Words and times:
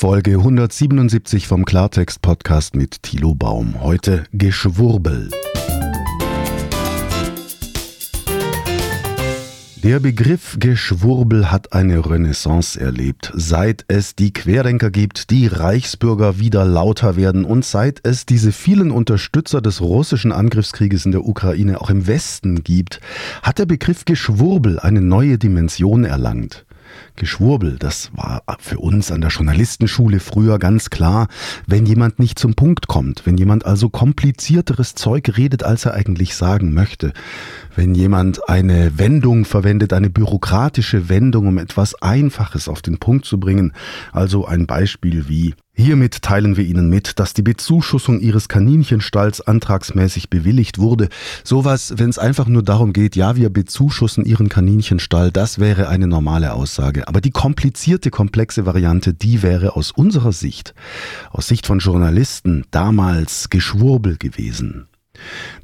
Folge 0.00 0.38
177 0.38 1.46
vom 1.46 1.66
Klartext 1.66 2.22
Podcast 2.22 2.74
mit 2.74 3.02
Thilo 3.02 3.34
Baum. 3.34 3.82
Heute 3.82 4.24
Geschwurbel. 4.32 5.28
Der 9.82 10.00
Begriff 10.00 10.56
Geschwurbel 10.58 11.50
hat 11.50 11.74
eine 11.74 11.98
Renaissance 12.08 12.80
erlebt, 12.80 13.30
seit 13.34 13.84
es 13.88 14.16
die 14.16 14.32
Querdenker 14.32 14.90
gibt, 14.90 15.28
die 15.28 15.46
Reichsbürger 15.46 16.38
wieder 16.38 16.64
lauter 16.64 17.16
werden 17.16 17.44
und 17.44 17.66
seit 17.66 18.00
es 18.02 18.24
diese 18.24 18.52
vielen 18.52 18.90
Unterstützer 18.92 19.60
des 19.60 19.82
russischen 19.82 20.32
Angriffskrieges 20.32 21.04
in 21.04 21.12
der 21.12 21.26
Ukraine 21.26 21.78
auch 21.78 21.90
im 21.90 22.06
Westen 22.06 22.64
gibt, 22.64 23.02
hat 23.42 23.58
der 23.58 23.66
Begriff 23.66 24.06
Geschwurbel 24.06 24.80
eine 24.80 25.02
neue 25.02 25.36
Dimension 25.36 26.04
erlangt. 26.04 26.64
Geschwurbel, 27.16 27.76
das 27.78 28.10
war 28.14 28.42
für 28.58 28.78
uns 28.78 29.12
an 29.12 29.20
der 29.20 29.30
Journalistenschule 29.30 30.20
früher 30.20 30.58
ganz 30.58 30.90
klar, 30.90 31.28
wenn 31.66 31.86
jemand 31.86 32.18
nicht 32.18 32.38
zum 32.38 32.54
Punkt 32.54 32.86
kommt, 32.86 33.26
wenn 33.26 33.36
jemand 33.36 33.66
also 33.66 33.88
komplizierteres 33.88 34.94
Zeug 34.94 35.36
redet, 35.36 35.62
als 35.62 35.84
er 35.84 35.94
eigentlich 35.94 36.34
sagen 36.34 36.72
möchte, 36.72 37.12
wenn 37.76 37.94
jemand 37.94 38.48
eine 38.48 38.98
Wendung 38.98 39.44
verwendet, 39.44 39.92
eine 39.92 40.10
bürokratische 40.10 41.08
Wendung, 41.08 41.46
um 41.46 41.58
etwas 41.58 42.00
Einfaches 42.00 42.68
auf 42.68 42.82
den 42.82 42.98
Punkt 42.98 43.24
zu 43.24 43.38
bringen, 43.38 43.72
also 44.12 44.46
ein 44.46 44.66
Beispiel 44.66 45.28
wie 45.28 45.54
Hiermit 45.80 46.20
teilen 46.20 46.56
wir 46.58 46.64
Ihnen 46.64 46.90
mit, 46.90 47.18
dass 47.18 47.32
die 47.32 47.42
Bezuschussung 47.42 48.20
Ihres 48.20 48.48
Kaninchenstalls 48.48 49.40
antragsmäßig 49.40 50.28
bewilligt 50.28 50.78
wurde. 50.78 51.08
Sowas, 51.42 51.94
wenn 51.96 52.10
es 52.10 52.18
einfach 52.18 52.46
nur 52.46 52.62
darum 52.62 52.92
geht, 52.92 53.16
ja, 53.16 53.34
wir 53.34 53.48
bezuschussen 53.50 54.26
Ihren 54.26 54.50
Kaninchenstall, 54.50 55.32
das 55.32 55.58
wäre 55.58 55.88
eine 55.88 56.06
normale 56.06 56.52
Aussage. 56.52 57.08
Aber 57.08 57.20
die 57.20 57.30
komplizierte, 57.30 58.10
komplexe 58.10 58.66
Variante, 58.66 59.14
die 59.14 59.42
wäre 59.42 59.74
aus 59.74 59.90
unserer 59.90 60.32
Sicht, 60.32 60.74
aus 61.30 61.48
Sicht 61.48 61.66
von 61.66 61.78
Journalisten, 61.78 62.66
damals 62.70 63.48
Geschwurbel 63.48 64.18
gewesen. 64.18 64.86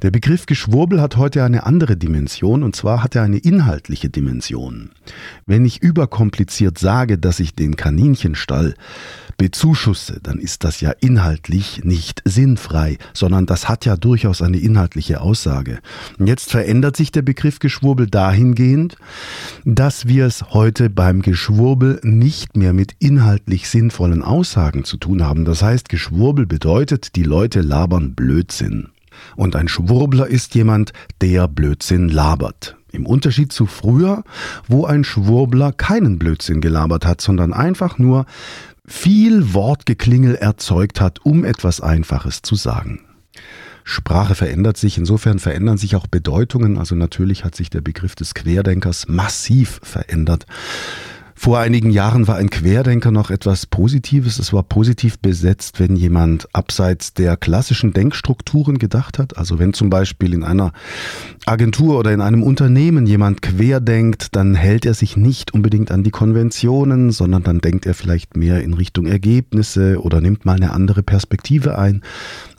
Der 0.01 0.11
Begriff 0.11 0.45
Geschwurbel 0.45 1.01
hat 1.01 1.17
heute 1.17 1.43
eine 1.43 1.65
andere 1.65 1.97
Dimension, 1.97 2.63
und 2.63 2.75
zwar 2.75 3.03
hat 3.03 3.15
er 3.15 3.23
eine 3.23 3.37
inhaltliche 3.37 4.09
Dimension. 4.09 4.91
Wenn 5.45 5.65
ich 5.65 5.81
überkompliziert 5.81 6.77
sage, 6.77 7.17
dass 7.17 7.39
ich 7.39 7.55
den 7.55 7.75
Kaninchenstall 7.75 8.75
bezuschusse, 9.37 10.19
dann 10.21 10.39
ist 10.39 10.63
das 10.63 10.81
ja 10.81 10.91
inhaltlich 10.99 11.83
nicht 11.83 12.21
sinnfrei, 12.25 12.97
sondern 13.13 13.45
das 13.45 13.69
hat 13.69 13.85
ja 13.85 13.95
durchaus 13.95 14.41
eine 14.41 14.57
inhaltliche 14.57 15.21
Aussage. 15.21 15.79
Und 16.17 16.27
jetzt 16.27 16.51
verändert 16.51 16.97
sich 16.97 17.11
der 17.11 17.21
Begriff 17.21 17.59
Geschwurbel 17.59 18.07
dahingehend, 18.07 18.97
dass 19.63 20.07
wir 20.07 20.25
es 20.25 20.51
heute 20.51 20.89
beim 20.89 21.21
Geschwurbel 21.21 21.99
nicht 22.03 22.57
mehr 22.57 22.73
mit 22.73 22.95
inhaltlich 22.99 23.69
sinnvollen 23.69 24.23
Aussagen 24.23 24.83
zu 24.83 24.97
tun 24.97 25.23
haben. 25.23 25.45
Das 25.45 25.61
heißt, 25.61 25.89
Geschwurbel 25.89 26.45
bedeutet, 26.45 27.15
die 27.15 27.23
Leute 27.23 27.61
labern 27.61 28.15
Blödsinn. 28.15 28.89
Und 29.35 29.55
ein 29.55 29.67
Schwurbler 29.67 30.27
ist 30.27 30.55
jemand, 30.55 30.93
der 31.21 31.47
Blödsinn 31.47 32.09
labert. 32.09 32.75
Im 32.91 33.05
Unterschied 33.05 33.51
zu 33.51 33.65
früher, 33.65 34.23
wo 34.67 34.85
ein 34.85 35.03
Schwurbler 35.03 35.71
keinen 35.71 36.17
Blödsinn 36.17 36.61
gelabert 36.61 37.05
hat, 37.05 37.21
sondern 37.21 37.53
einfach 37.53 37.97
nur 37.97 38.25
viel 38.85 39.53
Wortgeklingel 39.53 40.35
erzeugt 40.35 41.01
hat, 41.01 41.19
um 41.25 41.43
etwas 41.43 41.81
Einfaches 41.81 42.41
zu 42.41 42.55
sagen. 42.55 43.01
Sprache 43.83 44.35
verändert 44.35 44.75
sich, 44.75 44.97
insofern 44.97 45.39
verändern 45.39 45.77
sich 45.77 45.95
auch 45.95 46.07
Bedeutungen, 46.07 46.77
also 46.77 46.93
natürlich 46.95 47.45
hat 47.45 47.55
sich 47.55 47.69
der 47.69 47.79
Begriff 47.79 48.15
des 48.15 48.33
Querdenkers 48.33 49.07
massiv 49.07 49.79
verändert. 49.81 50.45
Vor 51.39 51.59
einigen 51.59 51.91
Jahren 51.91 52.27
war 52.27 52.37
ein 52.37 52.49
Querdenker 52.49 53.11
noch 53.11 53.29
etwas 53.29 53.67
Positives. 53.67 54.39
Es 54.39 54.53
war 54.53 54.63
positiv 54.63 55.19
besetzt, 55.19 55.79
wenn 55.79 55.95
jemand 55.95 56.47
abseits 56.53 57.13
der 57.13 57.37
klassischen 57.37 57.93
Denkstrukturen 57.93 58.79
gedacht 58.79 59.19
hat. 59.19 59.37
Also 59.37 59.59
wenn 59.59 59.71
zum 59.73 59.91
Beispiel 59.91 60.33
in 60.33 60.43
einer 60.43 60.73
Agentur 61.45 61.99
oder 61.99 62.11
in 62.11 62.21
einem 62.21 62.41
Unternehmen 62.41 63.05
jemand 63.05 63.43
querdenkt, 63.43 64.35
dann 64.35 64.55
hält 64.55 64.83
er 64.85 64.95
sich 64.95 65.15
nicht 65.15 65.53
unbedingt 65.53 65.91
an 65.91 66.03
die 66.03 66.09
Konventionen, 66.09 67.11
sondern 67.11 67.43
dann 67.43 67.59
denkt 67.59 67.85
er 67.85 67.93
vielleicht 67.93 68.35
mehr 68.35 68.63
in 68.63 68.73
Richtung 68.73 69.05
Ergebnisse 69.05 70.01
oder 70.01 70.21
nimmt 70.21 70.43
mal 70.43 70.55
eine 70.55 70.71
andere 70.71 71.03
Perspektive 71.03 71.77
ein. 71.77 72.01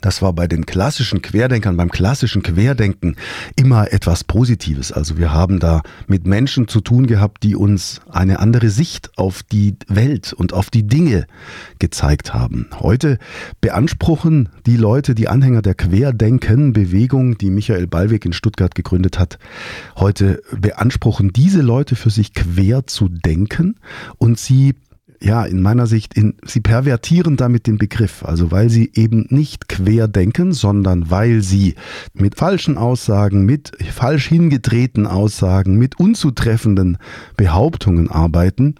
Das 0.01 0.21
war 0.21 0.31
bei 0.31 0.47
den 0.47 0.65
klassischen 0.65 1.21
Querdenkern, 1.21 1.75
beim 1.75 1.91
klassischen 1.91 2.41
Querdenken 2.41 3.17
immer 3.57 3.91
etwas 3.91 4.23
Positives. 4.23 4.93
Also 4.93 5.17
wir 5.17 5.33
haben 5.33 5.59
da 5.59 5.81
mit 6.07 6.25
Menschen 6.25 6.69
zu 6.69 6.79
tun 6.79 7.05
gehabt, 7.05 7.43
die 7.43 7.57
uns 7.57 7.99
eine 8.09 8.39
andere 8.39 8.68
Sicht 8.69 9.17
auf 9.17 9.43
die 9.43 9.75
Welt 9.87 10.33
und 10.33 10.53
auf 10.53 10.69
die 10.69 10.87
Dinge 10.87 11.27
gezeigt 11.79 12.33
haben. 12.33 12.67
Heute 12.79 13.17
beanspruchen 13.61 14.49
die 14.65 14.77
Leute, 14.77 15.15
die 15.15 15.27
Anhänger 15.27 15.61
der 15.61 15.75
Querdenken-Bewegung, 15.75 17.37
die 17.37 17.49
Michael 17.49 17.87
Ballweg 17.87 18.25
in 18.25 18.33
Stuttgart 18.33 18.75
gegründet 18.75 19.19
hat, 19.19 19.39
heute 19.97 20.41
beanspruchen 20.59 21.33
diese 21.33 21.61
Leute 21.61 21.95
für 21.95 22.09
sich 22.09 22.33
quer 22.33 22.87
zu 22.87 23.09
denken 23.09 23.75
und 24.17 24.39
sie 24.39 24.75
ja, 25.21 25.43
in 25.43 25.61
meiner 25.61 25.87
Sicht, 25.87 26.13
in, 26.13 26.35
sie 26.45 26.61
pervertieren 26.61 27.35
damit 27.35 27.67
den 27.67 27.77
Begriff. 27.77 28.23
Also 28.23 28.51
weil 28.51 28.69
sie 28.69 28.91
eben 28.93 29.25
nicht 29.29 29.67
quer 29.67 30.07
denken, 30.07 30.53
sondern 30.53 31.09
weil 31.11 31.41
sie 31.41 31.75
mit 32.13 32.35
falschen 32.35 32.77
Aussagen, 32.77 33.45
mit 33.45 33.71
falsch 33.91 34.27
hingedrehten 34.27 35.05
Aussagen, 35.05 35.77
mit 35.77 35.99
unzutreffenden 35.99 36.97
Behauptungen 37.35 38.09
arbeiten 38.09 38.75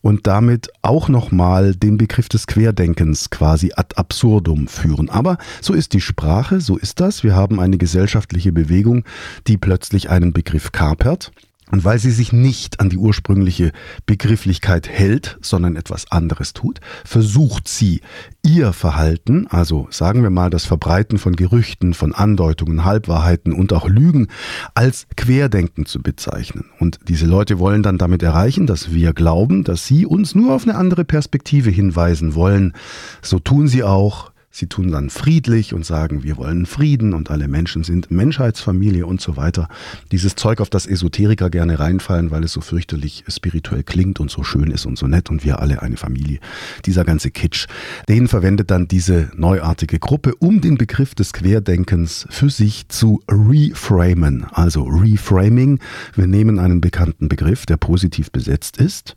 und 0.00 0.26
damit 0.26 0.70
auch 0.82 1.08
nochmal 1.08 1.74
den 1.74 1.96
Begriff 1.96 2.28
des 2.28 2.46
Querdenkens 2.46 3.30
quasi 3.30 3.72
ad 3.74 3.96
absurdum 3.96 4.68
führen. 4.68 5.08
Aber 5.08 5.38
so 5.62 5.72
ist 5.72 5.94
die 5.94 6.00
Sprache, 6.00 6.60
so 6.60 6.76
ist 6.76 7.00
das. 7.00 7.24
Wir 7.24 7.34
haben 7.34 7.58
eine 7.58 7.78
gesellschaftliche 7.78 8.52
Bewegung, 8.52 9.04
die 9.46 9.56
plötzlich 9.56 10.10
einen 10.10 10.32
Begriff 10.32 10.72
kapert 10.72 11.30
und 11.70 11.84
weil 11.84 11.98
sie 11.98 12.10
sich 12.10 12.32
nicht 12.32 12.80
an 12.80 12.90
die 12.90 12.98
ursprüngliche 12.98 13.72
Begrifflichkeit 14.06 14.88
hält, 14.88 15.38
sondern 15.40 15.76
etwas 15.76 16.10
anderes 16.10 16.52
tut, 16.52 16.80
versucht 17.04 17.68
sie 17.68 18.00
ihr 18.42 18.72
Verhalten, 18.72 19.46
also 19.48 19.88
sagen 19.90 20.22
wir 20.22 20.30
mal 20.30 20.50
das 20.50 20.66
Verbreiten 20.66 21.18
von 21.18 21.34
Gerüchten, 21.34 21.94
von 21.94 22.14
Andeutungen, 22.14 22.84
Halbwahrheiten 22.84 23.52
und 23.52 23.72
auch 23.72 23.88
Lügen, 23.88 24.28
als 24.74 25.06
Querdenken 25.16 25.86
zu 25.86 26.02
bezeichnen. 26.02 26.66
Und 26.78 27.00
diese 27.08 27.26
Leute 27.26 27.58
wollen 27.58 27.82
dann 27.82 27.98
damit 27.98 28.22
erreichen, 28.22 28.66
dass 28.66 28.92
wir 28.92 29.14
glauben, 29.14 29.64
dass 29.64 29.86
sie 29.86 30.04
uns 30.04 30.34
nur 30.34 30.54
auf 30.54 30.64
eine 30.64 30.76
andere 30.76 31.04
Perspektive 31.04 31.70
hinweisen 31.70 32.34
wollen. 32.34 32.74
So 33.22 33.38
tun 33.38 33.68
sie 33.68 33.82
auch 33.82 34.33
Sie 34.56 34.68
tun 34.68 34.92
dann 34.92 35.10
friedlich 35.10 35.74
und 35.74 35.84
sagen, 35.84 36.22
wir 36.22 36.36
wollen 36.36 36.64
Frieden 36.64 37.12
und 37.12 37.28
alle 37.28 37.48
Menschen 37.48 37.82
sind 37.82 38.12
Menschheitsfamilie 38.12 39.04
und 39.04 39.20
so 39.20 39.36
weiter. 39.36 39.68
Dieses 40.12 40.36
Zeug, 40.36 40.60
auf 40.60 40.70
das 40.70 40.86
Esoteriker 40.86 41.50
gerne 41.50 41.80
reinfallen, 41.80 42.30
weil 42.30 42.44
es 42.44 42.52
so 42.52 42.60
fürchterlich 42.60 43.24
spirituell 43.26 43.82
klingt 43.82 44.20
und 44.20 44.30
so 44.30 44.44
schön 44.44 44.70
ist 44.70 44.86
und 44.86 44.96
so 44.96 45.08
nett 45.08 45.28
und 45.28 45.42
wir 45.42 45.58
alle 45.58 45.82
eine 45.82 45.96
Familie. 45.96 46.38
Dieser 46.86 47.04
ganze 47.04 47.32
Kitsch, 47.32 47.66
den 48.08 48.28
verwendet 48.28 48.70
dann 48.70 48.86
diese 48.86 49.28
neuartige 49.34 49.98
Gruppe, 49.98 50.36
um 50.36 50.60
den 50.60 50.76
Begriff 50.78 51.16
des 51.16 51.32
Querdenkens 51.32 52.28
für 52.30 52.48
sich 52.48 52.86
zu 52.86 53.22
reframen. 53.28 54.46
Also 54.52 54.84
Reframing. 54.84 55.80
Wir 56.14 56.28
nehmen 56.28 56.60
einen 56.60 56.80
bekannten 56.80 57.28
Begriff, 57.28 57.66
der 57.66 57.76
positiv 57.76 58.30
besetzt 58.30 58.76
ist 58.76 59.16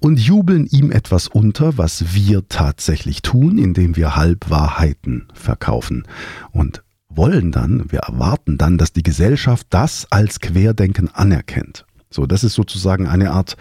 und 0.00 0.20
jubeln 0.20 0.66
ihm 0.66 0.92
etwas 0.92 1.26
unter, 1.26 1.78
was 1.78 2.14
wir 2.14 2.46
tatsächlich 2.50 3.22
tun, 3.22 3.56
indem 3.56 3.96
wir 3.96 4.14
halb 4.14 4.50
wahr 4.50 4.73
Wahrheiten 4.74 5.28
verkaufen 5.32 6.04
und 6.50 6.82
wollen 7.08 7.52
dann, 7.52 7.90
wir 7.92 8.00
erwarten 8.00 8.58
dann, 8.58 8.76
dass 8.76 8.92
die 8.92 9.02
Gesellschaft 9.02 9.68
das 9.70 10.06
als 10.10 10.40
Querdenken 10.40 11.08
anerkennt. 11.14 11.86
So, 12.10 12.26
das 12.26 12.44
ist 12.44 12.54
sozusagen 12.54 13.06
eine 13.06 13.30
Art, 13.30 13.56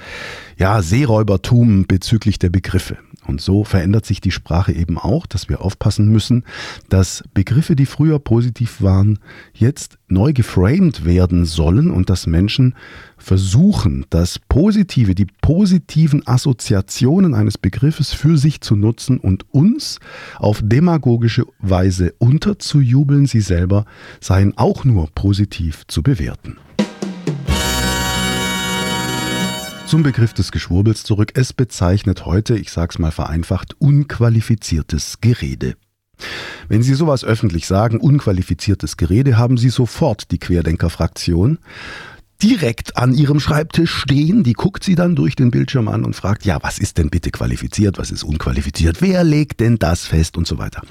ja, 0.57 0.81
Seeräubertum 0.81 1.85
bezüglich 1.87 2.39
der 2.39 2.49
Begriffe. 2.49 2.97
Und 3.25 3.41
so 3.41 3.63
verändert 3.63 4.05
sich 4.05 4.21
die 4.21 4.31
Sprache 4.31 4.73
eben 4.73 4.97
auch, 4.97 5.25
dass 5.25 5.49
wir 5.49 5.61
aufpassen 5.61 6.07
müssen, 6.07 6.43
dass 6.89 7.23
Begriffe, 7.33 7.75
die 7.75 7.85
früher 7.85 8.19
positiv 8.19 8.81
waren, 8.81 9.19
jetzt 9.53 9.97
neu 10.07 10.33
geframed 10.33 11.05
werden 11.05 11.45
sollen 11.45 11.89
und 11.89 12.09
dass 12.09 12.27
Menschen 12.27 12.75
versuchen, 13.17 14.05
das 14.09 14.39
Positive, 14.39 15.15
die 15.15 15.27
positiven 15.41 16.27
Assoziationen 16.27 17.33
eines 17.33 17.57
Begriffes 17.57 18.13
für 18.13 18.37
sich 18.37 18.61
zu 18.61 18.75
nutzen 18.75 19.17
und 19.17 19.45
uns 19.53 19.99
auf 20.37 20.61
demagogische 20.63 21.45
Weise 21.59 22.13
unterzujubeln, 22.19 23.25
sie 23.25 23.41
selber 23.41 23.85
seien 24.19 24.57
auch 24.57 24.83
nur 24.83 25.09
positiv 25.15 25.83
zu 25.87 26.03
bewerten. 26.03 26.57
Zum 29.93 30.01
Begriff 30.01 30.33
des 30.33 30.51
Geschwurbels 30.51 31.03
zurück. 31.03 31.33
Es 31.35 31.53
bezeichnet 31.53 32.25
heute, 32.25 32.57
ich 32.57 32.71
sag's 32.71 32.97
mal 32.97 33.11
vereinfacht, 33.11 33.75
unqualifiziertes 33.77 35.19
Gerede. 35.21 35.75
Wenn 36.67 36.81
Sie 36.81 36.95
sowas 36.95 37.23
öffentlich 37.23 37.67
sagen, 37.67 37.99
unqualifiziertes 37.99 38.97
Gerede, 38.97 39.37
haben 39.37 39.55
Sie 39.55 39.69
sofort 39.69 40.31
die 40.31 40.39
Querdenker-Fraktion, 40.39 41.59
direkt 42.41 42.97
an 42.97 43.13
ihrem 43.13 43.39
Schreibtisch 43.39 43.93
stehen. 43.93 44.43
Die 44.43 44.53
guckt 44.53 44.83
sie 44.83 44.95
dann 44.95 45.15
durch 45.15 45.35
den 45.35 45.51
Bildschirm 45.51 45.87
an 45.87 46.03
und 46.03 46.15
fragt, 46.15 46.43
ja, 46.43 46.57
was 46.63 46.79
ist 46.79 46.97
denn 46.97 47.11
bitte 47.11 47.29
qualifiziert, 47.29 47.99
was 47.99 48.09
ist 48.09 48.23
unqualifiziert, 48.23 48.99
wer 48.99 49.23
legt 49.23 49.59
denn 49.59 49.77
das 49.77 50.07
fest 50.07 50.37
und 50.37 50.47
so 50.47 50.57
weiter. 50.57 50.81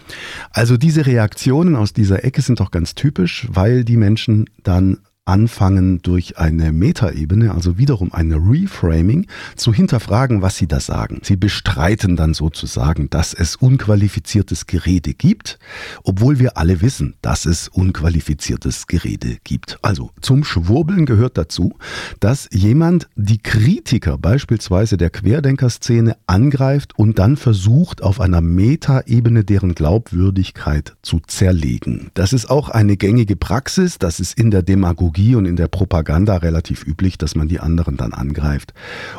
Also 0.52 0.76
diese 0.76 1.06
Reaktionen 1.06 1.74
aus 1.74 1.92
dieser 1.92 2.24
Ecke 2.24 2.40
sind 2.40 2.60
doch 2.60 2.70
ganz 2.70 2.94
typisch, 2.94 3.48
weil 3.50 3.84
die 3.84 3.96
Menschen 3.96 4.48
dann 4.62 4.98
anfangen 5.24 6.02
durch 6.02 6.38
eine 6.38 6.72
Metaebene, 6.72 7.54
also 7.54 7.78
wiederum 7.78 8.12
eine 8.12 8.36
Reframing, 8.36 9.26
zu 9.54 9.72
hinterfragen, 9.72 10.42
was 10.42 10.56
sie 10.56 10.66
da 10.66 10.80
sagen. 10.80 11.20
Sie 11.22 11.36
bestreiten 11.36 12.16
dann 12.16 12.34
sozusagen, 12.34 13.08
dass 13.08 13.32
es 13.32 13.54
unqualifiziertes 13.54 14.66
Gerede 14.66 15.14
gibt, 15.14 15.60
obwohl 16.02 16.40
wir 16.40 16.56
alle 16.56 16.80
wissen, 16.80 17.14
dass 17.22 17.46
es 17.46 17.68
unqualifiziertes 17.68 18.88
Gerede 18.88 19.36
gibt. 19.44 19.78
Also 19.82 20.10
zum 20.20 20.42
Schwurbeln 20.42 21.06
gehört 21.06 21.38
dazu, 21.38 21.76
dass 22.18 22.48
jemand 22.52 23.08
die 23.14 23.38
Kritiker 23.38 24.18
beispielsweise 24.18 24.96
der 24.96 25.10
Querdenkerszene 25.10 26.16
angreift 26.26 26.98
und 26.98 27.20
dann 27.20 27.36
versucht, 27.36 28.02
auf 28.02 28.20
einer 28.20 28.40
Metaebene 28.40 29.44
deren 29.44 29.76
Glaubwürdigkeit 29.76 30.96
zu 31.02 31.20
zerlegen. 31.28 32.10
Das 32.14 32.32
ist 32.32 32.50
auch 32.50 32.70
eine 32.70 32.96
gängige 32.96 33.36
Praxis, 33.36 33.98
das 33.98 34.18
ist 34.18 34.36
in 34.36 34.50
der 34.50 34.62
Demagogie 34.62 35.11
Ideologie 35.12 35.34
und 35.34 35.46
in 35.46 35.56
der 35.56 35.68
Propaganda 35.68 36.36
relativ 36.36 36.86
üblich, 36.86 37.18
dass 37.18 37.34
man 37.34 37.48
die 37.48 37.60
anderen 37.60 37.96
dann 37.96 38.12
angreift. 38.12 38.72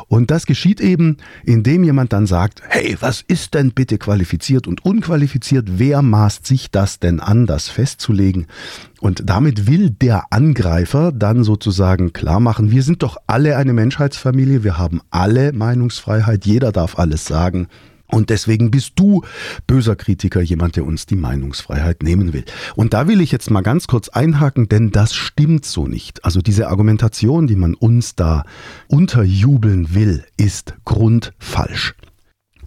Und 0.08 0.30
das 0.30 0.46
geschieht 0.46 0.80
eben, 0.80 1.18
indem 1.44 1.84
jemand 1.84 2.12
dann 2.12 2.26
sagt, 2.26 2.62
hey, 2.68 2.96
was 3.00 3.22
ist 3.22 3.54
denn 3.54 3.72
bitte 3.72 3.98
qualifiziert 3.98 4.66
und 4.66 4.84
unqualifiziert? 4.84 5.78
Wer 5.78 6.02
maßt 6.02 6.46
sich 6.46 6.70
das 6.70 6.98
denn 6.98 7.20
an, 7.20 7.46
das 7.46 7.68
festzulegen? 7.68 8.46
Und 9.00 9.22
damit 9.26 9.66
will 9.66 9.90
der 9.90 10.32
Angreifer 10.32 11.12
dann 11.12 11.44
sozusagen 11.44 12.12
klar 12.12 12.40
machen, 12.40 12.70
wir 12.70 12.82
sind 12.82 13.02
doch 13.02 13.16
alle 13.26 13.56
eine 13.56 13.72
Menschheitsfamilie, 13.72 14.64
wir 14.64 14.78
haben 14.78 15.00
alle 15.10 15.52
Meinungsfreiheit, 15.52 16.46
jeder 16.46 16.72
darf 16.72 16.98
alles 16.98 17.26
sagen. 17.26 17.68
Und 18.06 18.30
deswegen 18.30 18.70
bist 18.70 18.92
du, 18.96 19.22
böser 19.66 19.96
Kritiker, 19.96 20.40
jemand, 20.40 20.76
der 20.76 20.84
uns 20.84 21.06
die 21.06 21.16
Meinungsfreiheit 21.16 22.02
nehmen 22.02 22.32
will. 22.32 22.44
Und 22.76 22.94
da 22.94 23.08
will 23.08 23.20
ich 23.20 23.32
jetzt 23.32 23.50
mal 23.50 23.62
ganz 23.62 23.86
kurz 23.86 24.08
einhaken, 24.08 24.68
denn 24.68 24.90
das 24.90 25.14
stimmt 25.14 25.64
so 25.64 25.86
nicht. 25.86 26.24
Also 26.24 26.40
diese 26.40 26.68
Argumentation, 26.68 27.46
die 27.46 27.56
man 27.56 27.74
uns 27.74 28.14
da 28.14 28.44
unterjubeln 28.88 29.94
will, 29.94 30.24
ist 30.36 30.74
grundfalsch. 30.84 31.94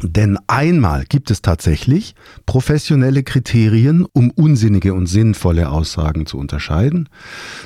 Denn 0.03 0.37
einmal 0.47 1.05
gibt 1.05 1.31
es 1.31 1.41
tatsächlich 1.41 2.13
professionelle 2.45 3.23
Kriterien, 3.23 4.05
um 4.11 4.29
unsinnige 4.31 4.93
und 4.93 5.07
sinnvolle 5.07 5.69
Aussagen 5.69 6.25
zu 6.25 6.37
unterscheiden. 6.37 7.09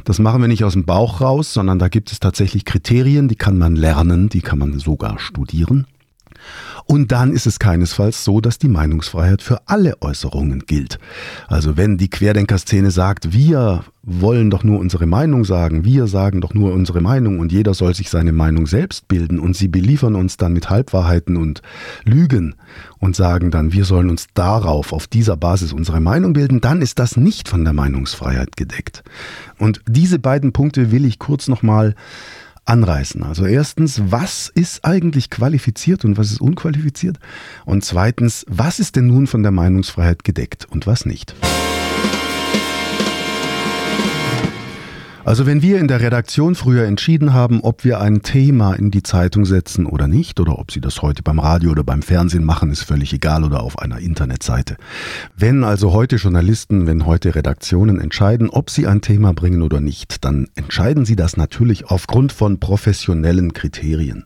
Das 0.06 0.20
machen 0.20 0.42
wir 0.42 0.48
nicht 0.48 0.64
aus 0.64 0.74
dem 0.74 0.86
Bauch 0.86 1.20
raus, 1.20 1.54
sondern 1.54 1.80
da 1.80 1.90
gibt 1.90 2.12
es 2.12 2.20
tatsächlich 2.20 2.64
Kriterien, 2.64 3.28
die 3.28 3.36
kann 3.36 3.58
man 3.58 3.76
lernen, 3.76 4.30
die 4.30 4.42
kann 4.42 4.60
man 4.60 4.80
sogar 4.80 5.20
studieren. 5.20 5.88
Und 6.86 7.12
dann 7.12 7.32
ist 7.32 7.46
es 7.46 7.60
keinesfalls 7.60 8.24
so, 8.24 8.42
dass 8.42 8.58
die 8.58 8.68
Meinungsfreiheit 8.68 9.42
für 9.42 9.62
alle 9.68 10.02
Äußerungen 10.02 10.66
gilt. 10.66 11.00
Also 11.48 11.78
wenn 11.78 11.98
die 11.98 12.10
Querdenkerszene 12.10 12.92
sagt, 12.92 13.34
wir 13.34 13.84
wollen 14.04 14.50
doch 14.50 14.64
nur 14.64 14.80
unsere 14.80 15.06
Meinung 15.06 15.46
sagen, 15.46 15.86
wir 15.86 16.08
sagen 16.08 16.42
doch 16.42 16.54
nur 16.54 16.74
unsere 16.74 17.02
Meinung 17.02 17.40
und 17.40 17.52
jeder 17.52 17.76
soll 17.76 17.94
sich 17.94 18.10
seine 18.10 18.32
Meinung 18.32 18.66
selbst 18.66 19.08
bilden 19.08 19.40
und 19.40 19.56
sie 19.56 19.68
beliefern 19.68 20.16
uns 20.16 20.38
dann 20.38 20.54
mit 20.54 20.70
Halbwahrheiten 20.70 21.38
und 21.38 21.62
Lügen 22.04 22.56
und 22.98 23.16
sagen 23.16 23.52
dann, 23.52 23.74
wir 23.74 23.86
sollen 23.86 24.10
uns 24.10 24.28
darauf, 24.34 24.92
auf 24.92 25.06
dieser 25.06 25.38
Basis 25.38 25.72
unsere 25.72 26.00
Meinung 26.00 26.34
bilden, 26.34 26.62
dann 26.62 26.82
ist 26.82 26.98
das 26.98 27.16
nicht 27.16 27.48
von 27.48 27.64
der 27.64 27.74
Meinungsfreiheit 27.74 28.58
gedeckt. 28.58 29.04
Und 29.60 29.82
diese 29.88 30.18
beiden 30.18 30.52
Punkte 30.52 30.92
will 30.92 31.06
ich 31.06 31.20
kurz 31.20 31.48
nochmal 31.48 31.96
anreißen. 32.66 33.24
Also 33.24 33.46
erstens, 33.46 34.02
was 34.12 34.52
ist 34.54 34.86
eigentlich 34.86 35.30
qualifiziert 35.30 36.06
und 36.06 36.18
was 36.18 36.32
ist 36.32 36.42
unqualifiziert? 36.42 37.20
Und 37.66 37.84
zweitens, 37.84 38.46
was 38.48 38.80
ist 38.80 38.96
denn 38.96 39.08
nun 39.08 39.28
von 39.28 39.44
der 39.44 39.52
Meinungsfreiheit 39.52 40.24
gedeckt 40.24 40.68
und 40.70 40.88
was 40.88 41.06
nicht? 41.06 41.36
Also 45.24 45.46
wenn 45.46 45.62
wir 45.62 45.80
in 45.80 45.88
der 45.88 46.02
Redaktion 46.02 46.56
früher 46.56 46.86
entschieden 46.86 47.32
haben, 47.32 47.62
ob 47.62 47.84
wir 47.84 48.02
ein 48.02 48.24
Thema 48.24 48.74
in 48.74 48.90
die 48.90 49.04
Zeitung 49.04 49.46
setzen 49.46 49.86
oder 49.86 50.08
nicht, 50.08 50.40
oder 50.40 50.58
ob 50.58 50.72
Sie 50.72 50.82
das 50.82 51.04
heute 51.04 51.22
beim 51.22 51.38
Radio 51.38 51.72
oder 51.72 51.84
beim 51.84 52.02
Fernsehen 52.02 52.44
machen, 52.44 52.72
ist 52.72 52.82
völlig 52.82 53.14
egal 53.14 53.44
oder 53.44 53.62
auf 53.62 53.78
einer 53.78 54.00
Internetseite. 54.00 54.78
Wenn 55.38 55.64
also 55.64 55.94
heute 55.94 56.16
Journalisten, 56.16 56.88
wenn 56.88 57.06
heute 57.06 57.36
Redaktionen 57.36 58.00
entscheiden, 58.00 58.50
ob 58.50 58.72
sie 58.72 58.88
ein 58.88 59.02
Thema 59.02 59.32
bringen 59.34 59.62
oder 59.62 59.80
nicht, 59.80 60.26
dann 60.26 60.48
entscheiden 60.56 61.06
sie 61.06 61.16
das 61.16 61.38
natürlich 61.38 61.86
aufgrund 61.86 62.32
von 62.32 62.60
professionellen 62.60 63.54
Kriterien. 63.54 64.26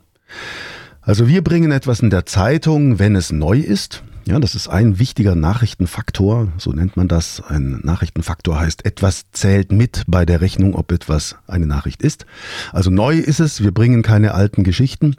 Also 1.02 1.28
wir 1.28 1.44
bringen 1.44 1.72
etwas 1.72 2.00
in 2.00 2.10
der 2.10 2.26
Zeitung, 2.26 3.00
wenn 3.00 3.18
es 3.18 3.34
neu 3.34 3.60
ist, 3.60 4.02
ja, 4.28 4.40
das 4.40 4.56
ist 4.56 4.68
ein 4.68 4.98
wichtiger 4.98 5.36
Nachrichtenfaktor, 5.36 6.48
so 6.58 6.72
nennt 6.72 6.98
man 6.98 7.08
das. 7.08 7.44
Ein 7.48 7.80
Nachrichtenfaktor 7.84 8.60
heißt, 8.60 8.84
etwas 8.84 9.26
zählt 9.32 9.72
mit 9.72 10.04
bei 10.08 10.26
der 10.26 10.42
Rechnung, 10.42 10.74
ob 10.74 10.92
etwas 10.92 11.36
eine 11.46 11.68
Nachricht 11.68 12.02
ist. 12.02 12.26
Also 12.72 12.90
neu 12.90 13.18
ist 13.18 13.40
es, 13.40 13.64
wir 13.64 13.72
bringen 13.72 14.02
keine 14.02 14.34
alten 14.34 14.64
Geschichten, 14.64 15.16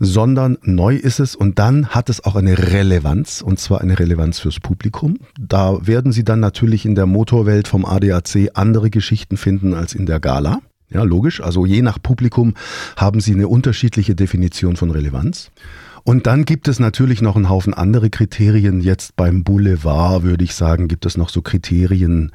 sondern 0.00 0.58
neu 0.62 0.96
ist 0.96 1.20
es 1.20 1.36
und 1.36 1.60
dann 1.60 1.88
hat 1.88 2.10
es 2.10 2.24
auch 2.24 2.34
eine 2.34 2.58
Relevanz 2.58 3.42
und 3.42 3.60
zwar 3.60 3.80
eine 3.80 3.98
Relevanz 3.98 4.40
fürs 4.40 4.58
Publikum. 4.58 5.18
Da 5.38 5.86
werden 5.86 6.10
Sie 6.10 6.24
dann 6.24 6.40
natürlich 6.40 6.84
in 6.84 6.96
der 6.96 7.06
Motorwelt 7.06 7.68
vom 7.68 7.84
ADAC 7.84 8.50
andere 8.54 8.90
Geschichten 8.90 9.36
finden 9.36 9.72
als 9.72 9.94
in 9.94 10.04
der 10.04 10.18
Gala. 10.18 10.60
Ja, 10.90 11.02
logisch. 11.02 11.40
Also 11.40 11.66
je 11.66 11.82
nach 11.82 12.02
Publikum 12.02 12.54
haben 12.96 13.20
Sie 13.20 13.34
eine 13.34 13.46
unterschiedliche 13.46 14.14
Definition 14.14 14.76
von 14.76 14.90
Relevanz. 14.90 15.50
Und 16.04 16.26
dann 16.26 16.44
gibt 16.44 16.68
es 16.68 16.78
natürlich 16.78 17.22
noch 17.22 17.36
einen 17.36 17.48
Haufen 17.48 17.74
andere 17.74 18.10
Kriterien. 18.10 18.80
Jetzt 18.80 19.16
beim 19.16 19.44
Boulevard 19.44 20.22
würde 20.22 20.44
ich 20.44 20.54
sagen, 20.54 20.88
gibt 20.88 21.06
es 21.06 21.16
noch 21.16 21.28
so 21.28 21.42
Kriterien, 21.42 22.32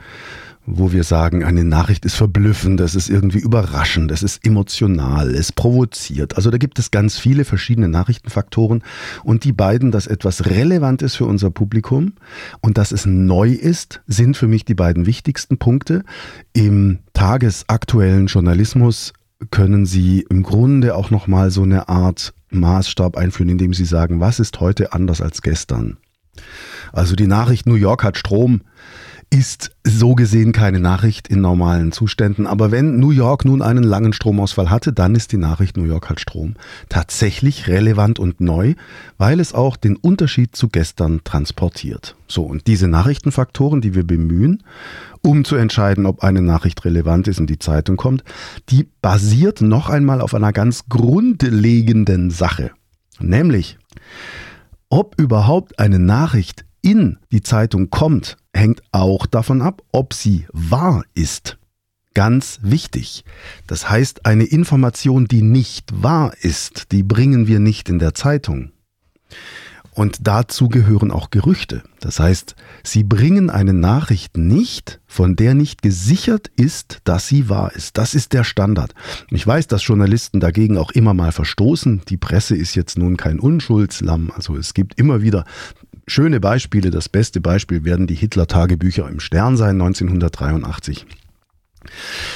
wo 0.65 0.91
wir 0.93 1.03
sagen, 1.03 1.43
eine 1.43 1.63
Nachricht 1.63 2.05
ist 2.05 2.15
verblüffend, 2.15 2.79
das 2.79 2.95
ist 2.95 3.09
irgendwie 3.09 3.39
überraschend, 3.39 4.11
es 4.11 4.23
ist 4.23 4.45
emotional, 4.45 5.35
es 5.35 5.51
provoziert. 5.51 6.37
Also 6.37 6.51
da 6.51 6.57
gibt 6.57 6.79
es 6.79 6.91
ganz 6.91 7.17
viele 7.17 7.43
verschiedene 7.43 7.89
Nachrichtenfaktoren 7.89 8.81
und 9.23 9.43
die 9.43 9.51
beiden, 9.51 9.91
dass 9.91 10.07
etwas 10.07 10.45
relevant 10.45 11.01
ist 11.01 11.15
für 11.15 11.25
unser 11.25 11.49
Publikum 11.49 12.13
und 12.61 12.77
dass 12.77 12.91
es 12.91 13.05
neu 13.05 13.49
ist, 13.49 14.01
sind 14.07 14.37
für 14.37 14.47
mich 14.47 14.63
die 14.63 14.75
beiden 14.75 15.05
wichtigsten 15.05 15.57
Punkte. 15.57 16.03
Im 16.53 16.99
tagesaktuellen 17.13 18.27
Journalismus 18.27 19.13
können 19.51 19.85
Sie 19.85 20.25
im 20.29 20.43
Grunde 20.43 20.95
auch 20.95 21.09
noch 21.09 21.27
mal 21.27 21.51
so 21.51 21.63
eine 21.63 21.89
Art 21.89 22.33
Maßstab 22.53 23.17
einführen, 23.17 23.49
indem 23.49 23.73
Sie 23.73 23.85
sagen, 23.85 24.19
was 24.19 24.39
ist 24.39 24.59
heute 24.59 24.93
anders 24.93 25.21
als 25.21 25.41
gestern? 25.41 25.97
Also 26.91 27.15
die 27.15 27.27
Nachricht 27.27 27.65
New 27.65 27.75
York 27.75 28.03
hat 28.03 28.17
Strom 28.17 28.61
ist 29.33 29.71
so 29.83 30.13
gesehen 30.13 30.51
keine 30.51 30.79
Nachricht 30.79 31.27
in 31.27 31.41
normalen 31.41 31.91
Zuständen. 31.91 32.45
Aber 32.45 32.69
wenn 32.69 32.99
New 32.99 33.09
York 33.09 33.45
nun 33.45 33.63
einen 33.63 33.83
langen 33.83 34.13
Stromausfall 34.13 34.69
hatte, 34.69 34.93
dann 34.93 35.15
ist 35.15 35.31
die 35.31 35.37
Nachricht 35.37 35.75
New 35.75 35.85
York 35.85 36.07
hat 36.11 36.19
Strom 36.19 36.53
tatsächlich 36.87 37.67
relevant 37.67 38.19
und 38.19 38.41
neu, 38.41 38.75
weil 39.17 39.39
es 39.39 39.55
auch 39.55 39.75
den 39.75 39.95
Unterschied 39.95 40.55
zu 40.55 40.69
gestern 40.69 41.21
transportiert. 41.23 42.15
So, 42.27 42.43
und 42.43 42.67
diese 42.67 42.87
Nachrichtenfaktoren, 42.87 43.81
die 43.81 43.95
wir 43.95 44.05
bemühen, 44.05 44.61
um 45.23 45.45
zu 45.45 45.55
entscheiden, 45.55 46.05
ob 46.05 46.23
eine 46.23 46.43
Nachricht 46.43 46.85
relevant 46.85 47.27
ist 47.27 47.39
und 47.39 47.49
die 47.49 47.57
Zeitung 47.57 47.97
kommt, 47.97 48.23
die 48.69 48.87
basiert 49.01 49.61
noch 49.61 49.89
einmal 49.89 50.21
auf 50.21 50.35
einer 50.35 50.53
ganz 50.53 50.89
grundlegenden 50.89 52.29
Sache. 52.29 52.69
Nämlich, 53.19 53.79
ob 54.89 55.19
überhaupt 55.19 55.79
eine 55.79 55.97
Nachricht 55.97 56.65
in 56.83 57.17
die 57.31 57.41
Zeitung 57.41 57.89
kommt, 57.89 58.37
hängt 58.53 58.81
auch 58.91 59.25
davon 59.25 59.61
ab, 59.61 59.81
ob 59.91 60.13
sie 60.13 60.45
wahr 60.51 61.03
ist. 61.13 61.57
Ganz 62.13 62.59
wichtig. 62.61 63.25
Das 63.65 63.89
heißt, 63.89 64.25
eine 64.25 64.43
Information, 64.43 65.25
die 65.25 65.41
nicht 65.41 66.03
wahr 66.03 66.33
ist, 66.41 66.91
die 66.91 67.01
bringen 67.01 67.47
wir 67.47 67.59
nicht 67.59 67.89
in 67.89 67.97
der 67.97 68.13
Zeitung. 68.13 68.71
Und 69.95 70.27
dazu 70.27 70.69
gehören 70.69 71.11
auch 71.11 71.29
Gerüchte. 71.29 71.83
Das 71.99 72.19
heißt, 72.19 72.55
sie 72.83 73.03
bringen 73.03 73.51
eine 73.51 73.73
Nachricht 73.73 74.37
nicht, 74.37 74.99
von 75.05 75.35
der 75.35 75.53
nicht 75.53 75.83
gesichert 75.83 76.49
ist, 76.55 77.01
dass 77.03 77.27
sie 77.27 77.47
wahr 77.47 77.71
ist. 77.73 77.97
Das 77.97 78.15
ist 78.15 78.33
der 78.33 78.43
Standard. 78.43 78.95
Ich 79.29 79.45
weiß, 79.45 79.67
dass 79.67 79.85
Journalisten 79.85 80.39
dagegen 80.39 80.77
auch 80.77 80.91
immer 80.91 81.13
mal 81.13 81.31
verstoßen. 81.31 82.01
Die 82.09 82.17
Presse 82.17 82.55
ist 82.55 82.73
jetzt 82.73 82.97
nun 82.97 83.17
kein 83.17 83.39
Unschuldslamm. 83.39 84.31
Also 84.35 84.55
es 84.55 84.73
gibt 84.73 84.99
immer 84.99 85.21
wieder 85.21 85.45
schöne 86.07 86.39
Beispiele. 86.39 86.89
Das 86.89 87.09
beste 87.09 87.41
Beispiel 87.41 87.85
werden 87.85 88.07
die 88.07 88.15
Hitler-Tagebücher 88.15 89.07
im 89.09 89.19
Stern 89.19 89.57
sein, 89.57 89.81
1983. 89.81 91.05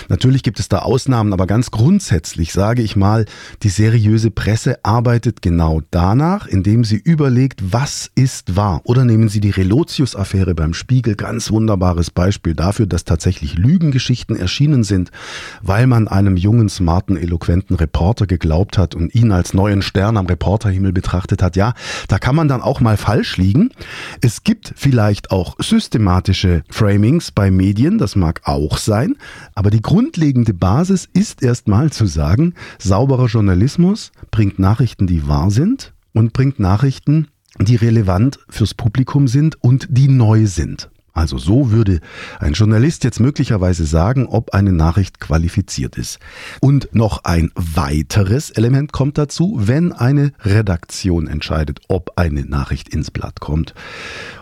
Natürlich 0.10 0.44
gibt 0.44 0.60
es 0.60 0.70
da 0.70 0.80
Ausnahmen, 0.80 1.34
aber 1.34 1.48
ganz 1.48 1.72
grundsätzlich 1.72 2.54
sage 2.54 2.82
ich 2.82 2.96
mal, 2.96 3.26
die 3.64 3.70
seriöse 3.70 4.32
Presse 4.32 4.84
arbeitet 4.84 5.42
genau 5.42 5.82
danach, 5.92 6.48
indem 6.48 6.84
sie 6.84 6.98
überlegt, 6.98 7.62
was 7.72 8.10
ist 8.16 8.56
wahr. 8.56 8.82
Oder 8.84 9.06
nehmen 9.06 9.30
Sie 9.30 9.40
die 9.40 9.50
Relotius-Affäre 9.50 10.56
beim 10.56 10.74
Spiegel, 10.74 11.16
ganz 11.16 11.52
wunderbares 11.52 12.12
Beispiel 12.12 12.54
dafür, 12.54 12.86
dass 12.88 13.04
tatsächlich 13.04 13.58
Lügengeschichten 13.58 14.36
erschienen 14.36 14.84
sind, 14.84 15.12
weil 15.62 15.88
man 15.88 16.08
einem 16.08 16.38
jungen, 16.38 16.70
smarten, 16.70 17.18
eloquenten 17.18 17.76
Reporter 17.76 18.28
geglaubt 18.28 18.78
hat 18.78 18.96
und 18.96 19.14
ihn 19.14 19.32
als 19.32 19.54
neuen 19.54 19.82
Stern 19.82 20.18
am 20.18 20.26
Reporterhimmel 20.26 20.94
betrachtet 20.94 21.42
hat. 21.42 21.56
Ja, 21.56 21.74
da 22.08 22.20
kann 22.20 22.36
man 22.36 22.48
dann 22.48 22.62
auch 22.62 22.80
mal 22.80 22.98
falsch 22.98 23.38
liegen. 23.38 23.72
Es 24.22 24.44
gibt 24.44 24.74
vielleicht 24.76 25.32
auch 25.32 25.56
systematische 25.60 26.64
Framings 26.70 27.32
bei 27.32 27.52
Medien, 27.52 27.98
das 27.98 28.16
mag 28.16 28.42
auch 28.44 28.78
sein. 28.78 29.16
Aber 29.56 29.70
die 29.70 29.82
grundlegende 29.82 30.54
Basis 30.54 31.08
ist 31.14 31.44
erstmal 31.44 31.92
zu 31.92 32.06
sagen, 32.06 32.54
sauberer 32.80 33.28
Journalismus 33.28 34.12
bringt 34.32 34.60
Nachrichten, 34.60 35.08
die 35.08 35.28
wahr 35.28 35.52
sind 35.52 35.94
und 36.14 36.34
bringt 36.34 36.60
Nachrichten, 36.60 37.28
die 37.60 37.76
relevant 37.76 38.40
fürs 38.50 38.74
Publikum 38.74 39.28
sind 39.28 39.62
und 39.64 39.88
die 39.90 40.08
neu 40.08 40.46
sind. 40.46 40.90
Also 41.18 41.40
so 41.40 41.72
würde 41.72 42.00
ein 42.40 42.54
Journalist 42.54 43.04
jetzt 43.04 43.20
möglicherweise 43.20 43.86
sagen, 43.86 44.28
ob 44.28 44.54
eine 44.54 44.72
Nachricht 44.72 45.20
qualifiziert 45.20 45.98
ist. 45.98 46.20
Und 46.62 46.94
noch 46.94 47.24
ein 47.24 47.52
weiteres 47.56 48.52
Element 48.52 48.92
kommt 48.92 49.18
dazu, 49.18 49.58
wenn 49.60 49.94
eine 49.94 50.32
Redaktion 50.42 51.26
entscheidet, 51.26 51.80
ob 51.88 52.12
eine 52.18 52.46
Nachricht 52.46 52.90
ins 52.90 53.10
Blatt 53.10 53.40
kommt 53.40 53.74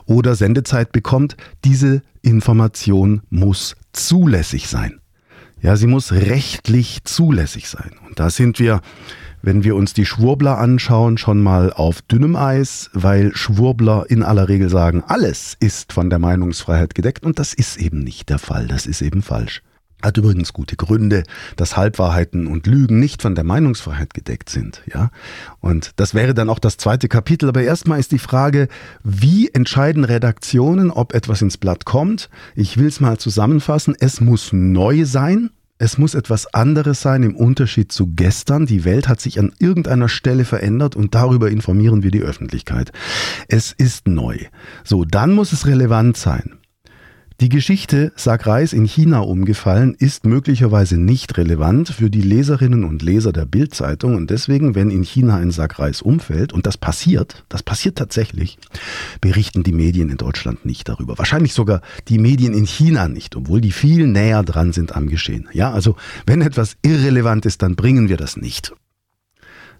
oder 0.06 0.36
Sendezeit 0.36 0.92
bekommt, 0.92 1.38
diese 1.64 2.02
Information 2.22 3.22
muss 3.30 3.76
zulässig 3.94 4.68
sein. 4.68 5.00
Ja, 5.62 5.78
sie 5.78 5.88
muss 5.88 6.12
rechtlich 6.12 7.06
zulässig 7.06 7.70
sein. 7.70 7.92
Und 8.06 8.20
da 8.20 8.30
sind 8.30 8.60
wir, 8.60 8.82
wenn 9.46 9.64
wir 9.64 9.76
uns 9.76 9.94
die 9.94 10.08
Schwurbler 10.08 10.58
anschauen, 10.58 11.20
schon 11.20 11.44
mal 11.44 11.72
auf 11.72 12.02
dünnem 12.02 12.36
Eis, 12.36 12.90
weil 12.94 13.32
Schwurbler 13.36 14.06
in 14.10 14.24
aller 14.24 14.50
Regel 14.50 14.70
sagen, 14.70 15.04
alles 15.06 15.56
ist 15.60 15.94
von 15.94 16.10
der 16.10 16.18
Meinungsfreiheit 16.18 16.96
gedeckt 16.96 17.24
und 17.24 17.38
das 17.38 17.54
ist 17.54 17.78
eben 17.78 18.00
nicht 18.00 18.30
der 18.30 18.40
Fall, 18.40 18.66
das 18.68 18.88
ist 18.88 19.04
eben 19.04 19.22
falsch. 19.22 19.62
Hat 20.02 20.18
übrigens 20.18 20.52
gute 20.52 20.76
Gründe, 20.76 21.24
dass 21.58 21.78
Halbwahrheiten 21.78 22.48
und 22.48 22.66
Lügen 22.66 23.00
nicht 23.00 23.22
von 23.22 23.36
der 23.36 23.44
Meinungsfreiheit 23.44 24.16
gedeckt 24.16 24.50
sind, 24.50 24.82
ja. 24.92 25.12
Und 25.62 25.92
das 25.96 26.16
wäre 26.16 26.34
dann 26.34 26.50
auch 26.50 26.60
das 26.60 26.78
zweite 26.78 27.08
Kapitel. 27.08 27.48
Aber 27.48 27.62
erstmal 27.62 28.00
ist 28.00 28.12
die 28.12 28.20
Frage, 28.20 28.68
wie 29.04 29.50
entscheiden 29.50 30.04
Redaktionen, 30.04 30.92
ob 30.92 31.14
etwas 31.14 31.42
ins 31.42 31.58
Blatt 31.58 31.86
kommt? 31.86 32.30
Ich 32.56 32.78
will 32.78 32.88
es 32.88 33.00
mal 33.00 33.18
zusammenfassen. 33.18 33.96
Es 34.00 34.22
muss 34.22 34.54
neu 34.54 35.06
sein. 35.06 35.52
Es 35.78 35.98
muss 35.98 36.16
etwas 36.16 36.54
anderes 36.54 37.02
sein 37.02 37.24
im 37.24 37.36
Unterschied 37.36 37.92
zu 37.92 38.08
gestern. 38.08 38.66
Die 38.66 38.86
Welt 38.86 39.10
hat 39.10 39.20
sich 39.20 39.40
an 39.40 39.52
irgendeiner 39.60 40.08
Stelle 40.08 40.46
verändert 40.46 40.96
und 40.96 41.16
darüber 41.16 41.52
informieren 41.52 42.02
wir 42.02 42.12
die 42.12 42.22
Öffentlichkeit. 42.22 42.94
Es 43.50 43.74
ist 43.74 44.08
neu. 44.08 44.38
So, 44.86 45.04
dann 45.04 45.34
muss 45.34 45.52
es 45.52 45.68
relevant 45.68 46.16
sein. 46.16 46.60
Die 47.42 47.50
Geschichte 47.50 48.14
Sag 48.16 48.48
Reis 48.48 48.72
in 48.72 48.86
China 48.86 49.20
umgefallen 49.20 49.94
ist 50.00 50.26
möglicherweise 50.26 50.98
nicht 50.98 51.38
relevant 51.38 51.90
für 51.90 52.10
die 52.10 52.22
Leserinnen 52.22 52.86
und 52.86 53.02
Leser 53.02 53.34
der 53.34 53.46
Bildzeitung 53.46 54.16
und 54.16 54.30
deswegen, 54.30 54.74
wenn 54.74 54.90
in 54.90 55.04
China 55.04 55.36
ein 55.36 55.52
Sag 55.52 55.78
Reis 55.78 56.02
umfällt, 56.02 56.54
und 56.54 56.66
das 56.66 56.78
passiert, 56.78 57.44
das 57.50 57.62
passiert 57.62 57.98
tatsächlich, 57.98 58.58
berichten 59.20 59.64
die 59.64 59.74
Medien 59.74 60.10
in 60.10 60.16
Deutschland 60.16 60.66
nicht 60.66 60.88
darüber. 60.88 61.18
Wahrscheinlich 61.18 61.54
sogar 61.54 61.82
die 62.08 62.20
Medien 62.20 62.54
in 62.54 62.66
China 62.66 63.10
nicht, 63.10 63.36
obwohl 63.36 63.60
die 63.60 63.74
viel 63.74 64.08
näher 64.08 64.44
dran 64.44 64.72
sind 64.72 64.96
am 64.96 65.10
Geschehen. 65.10 65.50
Ja, 65.52 65.74
also 65.74 65.98
wenn 66.26 66.42
etwas 66.42 66.78
irrelevant 66.84 67.46
ist, 67.46 67.62
dann 67.62 67.76
bringen 67.76 68.08
wir 68.08 68.16
das 68.16 68.38
nicht. 68.38 68.74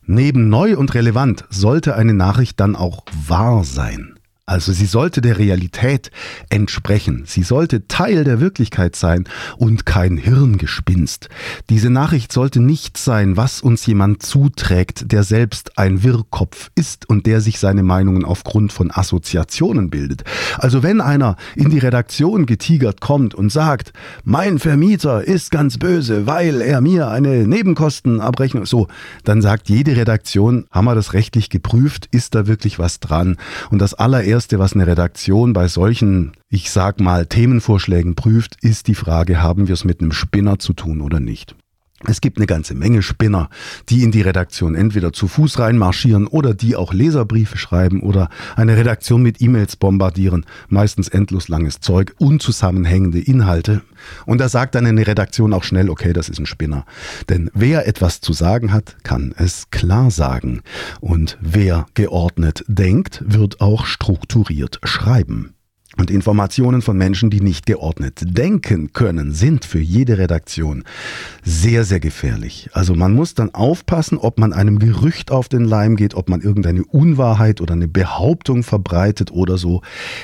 Neben 0.06 0.50
neu 0.50 0.76
und 0.76 0.94
relevant 0.94 1.46
sollte 1.50 1.96
eine 1.96 2.14
Nachricht 2.14 2.60
dann 2.60 2.76
auch 2.76 3.06
wahr 3.28 3.64
sein. 3.64 4.15
Also 4.48 4.74
sie 4.74 4.86
sollte 4.86 5.22
der 5.22 5.40
Realität 5.40 6.12
entsprechen. 6.50 7.24
Sie 7.26 7.42
sollte 7.42 7.88
Teil 7.88 8.24
der 8.24 8.40
Wirklichkeit 8.40 8.96
sein 8.96 9.24
und 9.58 9.88
kein 9.88 10.18
Hirngespinst. 10.18 11.30
Diese 11.72 11.90
Nachricht 11.90 12.32
sollte 12.32 12.60
nicht 12.60 12.96
sein, 12.96 13.38
was 13.38 13.62
uns 13.62 13.88
jemand 13.88 14.22
zuträgt, 14.22 15.12
der 15.12 15.24
selbst 15.24 15.80
ein 15.80 16.04
Wirrkopf 16.04 16.70
ist 16.76 17.10
und 17.10 17.26
der 17.26 17.42
sich 17.42 17.58
seine 17.58 17.82
Meinungen 17.82 18.24
aufgrund 18.24 18.72
von 18.72 18.92
Assoziationen 18.92 19.90
bildet. 19.90 20.24
Also 20.60 20.84
wenn 20.84 21.02
einer 21.02 21.38
in 21.56 21.72
die 21.72 21.80
Redaktion 21.80 22.46
getigert 22.46 23.02
kommt 23.02 23.34
und 23.34 23.52
sagt, 23.52 23.94
mein 24.26 24.60
Vermieter 24.60 25.24
ist 25.24 25.50
ganz 25.50 25.80
böse, 25.80 26.28
weil 26.28 26.62
er 26.62 26.82
mir 26.82 27.08
eine 27.08 27.48
Nebenkostenabrechnung, 27.48 28.68
so, 28.68 28.90
dann 29.24 29.42
sagt 29.42 29.70
jede 29.70 29.96
Redaktion, 29.96 30.68
haben 30.70 30.86
wir 30.86 30.94
das 30.94 31.14
rechtlich 31.14 31.50
geprüft, 31.50 32.08
ist 32.12 32.36
da 32.36 32.46
wirklich 32.46 32.78
was 32.78 33.00
dran? 33.00 33.38
Und 33.72 33.80
das 33.80 33.96
allererste 33.96 34.35
allererste, 34.36 34.60
was 34.60 34.74
eine 34.74 34.86
Redaktion 34.86 35.54
bei 35.54 35.70
solchen, 35.70 36.34
ich 36.50 36.70
sag 36.70 37.00
mal, 37.00 37.26
Themenvorschlägen 37.26 38.16
prüft, 38.16 38.58
ist 38.62 38.88
die 38.88 38.96
Frage, 38.96 39.42
haben 39.42 39.68
wir 39.68 39.74
es 39.74 39.86
mit 39.86 40.02
einem 40.02 40.12
Spinner 40.12 40.60
zu 40.60 40.74
tun 40.74 41.00
oder 41.00 41.22
nicht. 41.22 41.56
Es 42.08 42.22
gibt 42.22 42.38
eine 42.38 42.46
ganze 42.46 42.76
Menge 42.76 43.02
Spinner, 43.02 43.50
die 43.90 44.04
in 44.04 44.12
die 44.12 44.22
Redaktion 44.22 44.76
entweder 44.76 45.14
zu 45.14 45.28
Fuß 45.28 45.60
reinmarschieren 45.60 46.28
oder 46.28 46.54
die 46.54 46.76
auch 46.76 46.94
Leserbriefe 46.94 47.58
schreiben 47.58 48.02
oder 48.02 48.30
eine 48.56 48.78
Redaktion 48.78 49.22
mit 49.22 49.42
E-Mails 49.42 49.76
bombardieren, 49.76 50.46
meistens 50.68 51.08
endlos 51.08 51.48
langes 51.48 51.80
Zeug, 51.80 52.14
unzusammenhängende 52.18 53.20
Inhalte. 53.20 53.82
Und 54.26 54.40
da 54.40 54.50
sagt 54.50 54.76
dann 54.76 54.86
eine 54.86 55.08
Redaktion 55.08 55.54
auch 55.54 55.64
schnell, 55.64 55.90
okay, 55.90 56.14
das 56.14 56.30
ist 56.30 56.40
ein 56.40 56.46
Spinner. 56.46 56.86
Denn 57.30 57.50
wer 57.54 57.88
etwas 57.88 58.22
zu 58.22 58.34
sagen 58.34 58.72
hat, 58.72 58.98
kann 59.04 59.34
es 59.38 59.70
klar 59.72 60.12
sagen. 60.12 60.62
Und 61.00 61.38
wer 61.42 61.88
geordnet 61.94 62.64
denkt, 62.68 63.24
wird 63.26 63.62
auch 63.62 63.86
strukturiert 63.86 64.80
schreiben. 64.84 65.56
Und 65.98 66.12
Informationen 66.12 66.82
von 66.82 66.98
Menschen, 66.98 67.30
die 67.30 67.40
nicht 67.40 67.66
geordnet 67.66 68.20
denken 68.22 68.92
können, 68.92 69.32
sind 69.32 69.64
für 69.64 69.80
jede 69.80 70.18
Redaktion 70.18 70.84
sehr, 71.44 71.86
sehr 71.86 72.02
gefährlich. 72.02 72.70
Also 72.74 72.96
man 72.96 73.14
muss 73.14 73.34
dann 73.34 73.54
aufpassen, 73.54 74.18
ob 74.18 74.38
man 74.38 74.52
einem 74.52 74.80
Gerücht 74.80 75.32
auf 75.32 75.48
den 75.48 75.64
Leim 75.64 75.96
geht, 75.96 76.14
ob 76.14 76.30
man 76.30 76.42
irgendeine 76.42 76.84
Unwahrheit 76.84 77.62
oder 77.62 77.74
eine 77.74 77.88
Behauptung 77.88 78.64
verbreitet 78.64 79.32
oder 79.32 79.58
so 79.58 79.82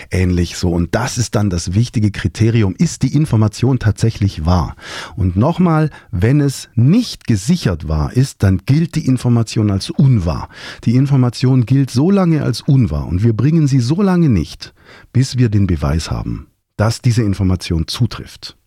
ähnlich 0.10 0.58
so. 0.58 0.72
Und 0.72 0.94
das 0.94 1.18
ist 1.18 1.36
dann 1.36 1.50
das 1.50 1.74
wichtige 1.74 2.12
Kriterium. 2.12 2.76
Ist 2.78 3.04
die 3.04 3.16
Information 3.16 3.80
tatsächlich 3.80 4.46
wahr? 4.46 4.76
Und 5.16 5.38
nochmal, 5.38 5.90
wenn 6.12 6.42
es 6.42 6.70
nicht 6.76 7.28
gesichert 7.28 7.88
wahr 7.88 8.12
ist, 8.14 8.44
dann 8.44 8.60
gilt 8.66 8.96
die 8.96 9.06
Information 9.06 9.72
als 9.72 9.90
unwahr. 9.90 10.50
Die 10.84 10.96
Information 10.96 11.66
gilt 11.66 11.92
so 11.92 12.12
lange 12.12 12.44
als 12.44 12.62
unwahr 12.62 13.08
und 13.08 13.24
wir 13.24 13.34
bringen 13.34 13.68
sie 13.68 13.80
so 13.80 14.02
lange 14.02 14.28
nicht 14.28 14.74
bis 15.14 15.38
wir 15.38 15.50
den 15.50 15.68
Beweis 15.68 16.12
haben, 16.12 16.48
dass 16.78 17.02
diese 17.02 17.24
Information 17.24 17.88
zutrifft. 17.88 18.58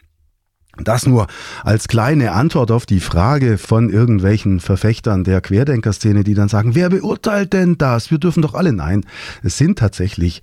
Das 0.83 1.07
nur 1.07 1.29
als 1.63 1.87
kleine 1.87 2.33
Antwort 2.33 2.73
auf 2.73 2.85
die 2.85 2.99
Frage 2.99 3.59
von 3.59 3.91
irgendwelchen 3.91 4.59
Verfechtern 4.59 5.23
der 5.23 5.41
Querdenkerszene, 5.41 6.25
die 6.25 6.35
dann 6.35 6.49
sagen, 6.49 6.75
wer 6.75 6.91
beurteilt 6.91 7.53
denn 7.53 7.79
das? 7.79 8.11
Wir 8.11 8.19
dürfen 8.19 8.43
doch 8.43 8.55
alle. 8.55 8.73
Nein, 8.73 9.07
es 9.45 9.57
sind 9.57 9.79
tatsächlich 9.79 10.43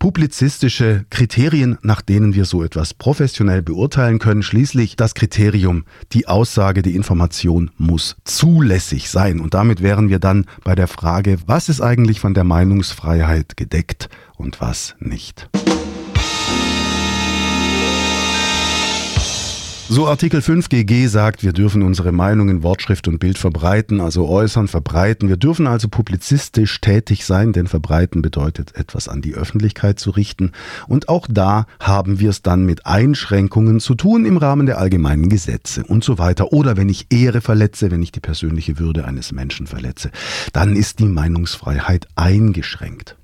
publizistische 0.00 1.04
Kriterien, 1.10 1.78
nach 1.82 2.00
denen 2.00 2.34
wir 2.34 2.44
so 2.46 2.64
etwas 2.64 2.94
professionell 2.94 3.62
beurteilen 3.62 4.18
können. 4.18 4.42
Schließlich 4.42 4.96
das 4.96 5.14
Kriterium, 5.14 5.84
die 6.12 6.26
Aussage, 6.26 6.82
die 6.82 6.96
Information 6.96 7.70
muss 7.76 8.16
zulässig 8.24 9.10
sein. 9.10 9.38
Und 9.38 9.54
damit 9.54 9.80
wären 9.80 10.08
wir 10.08 10.18
dann 10.18 10.46
bei 10.64 10.74
der 10.74 10.88
Frage, 10.88 11.38
was 11.46 11.68
ist 11.68 11.80
eigentlich 11.80 12.18
von 12.18 12.34
der 12.34 12.44
Meinungsfreiheit 12.44 13.56
gedeckt 13.56 14.08
und 14.36 14.60
was 14.60 14.96
nicht. 14.98 15.48
So 19.92 20.06
Artikel 20.06 20.40
5 20.40 20.68
GG 20.68 21.08
sagt, 21.08 21.42
wir 21.42 21.52
dürfen 21.52 21.82
unsere 21.82 22.12
Meinung 22.12 22.48
in 22.48 22.62
Wortschrift 22.62 23.08
und 23.08 23.18
Bild 23.18 23.38
verbreiten, 23.38 24.00
also 24.00 24.28
äußern, 24.28 24.68
verbreiten. 24.68 25.28
Wir 25.28 25.36
dürfen 25.36 25.66
also 25.66 25.88
publizistisch 25.88 26.80
tätig 26.80 27.24
sein, 27.24 27.52
denn 27.52 27.66
verbreiten 27.66 28.22
bedeutet 28.22 28.76
etwas 28.76 29.08
an 29.08 29.20
die 29.20 29.34
Öffentlichkeit 29.34 29.98
zu 29.98 30.10
richten. 30.10 30.52
Und 30.86 31.08
auch 31.08 31.26
da 31.28 31.66
haben 31.80 32.20
wir 32.20 32.30
es 32.30 32.40
dann 32.40 32.64
mit 32.64 32.86
Einschränkungen 32.86 33.80
zu 33.80 33.96
tun 33.96 34.26
im 34.26 34.36
Rahmen 34.36 34.66
der 34.66 34.78
allgemeinen 34.78 35.28
Gesetze 35.28 35.82
und 35.82 36.04
so 36.04 36.18
weiter. 36.18 36.52
Oder 36.52 36.76
wenn 36.76 36.88
ich 36.88 37.08
Ehre 37.10 37.40
verletze, 37.40 37.90
wenn 37.90 38.00
ich 38.00 38.12
die 38.12 38.20
persönliche 38.20 38.78
Würde 38.78 39.06
eines 39.06 39.32
Menschen 39.32 39.66
verletze, 39.66 40.12
dann 40.52 40.76
ist 40.76 41.00
die 41.00 41.08
Meinungsfreiheit 41.08 42.06
eingeschränkt. 42.14 43.16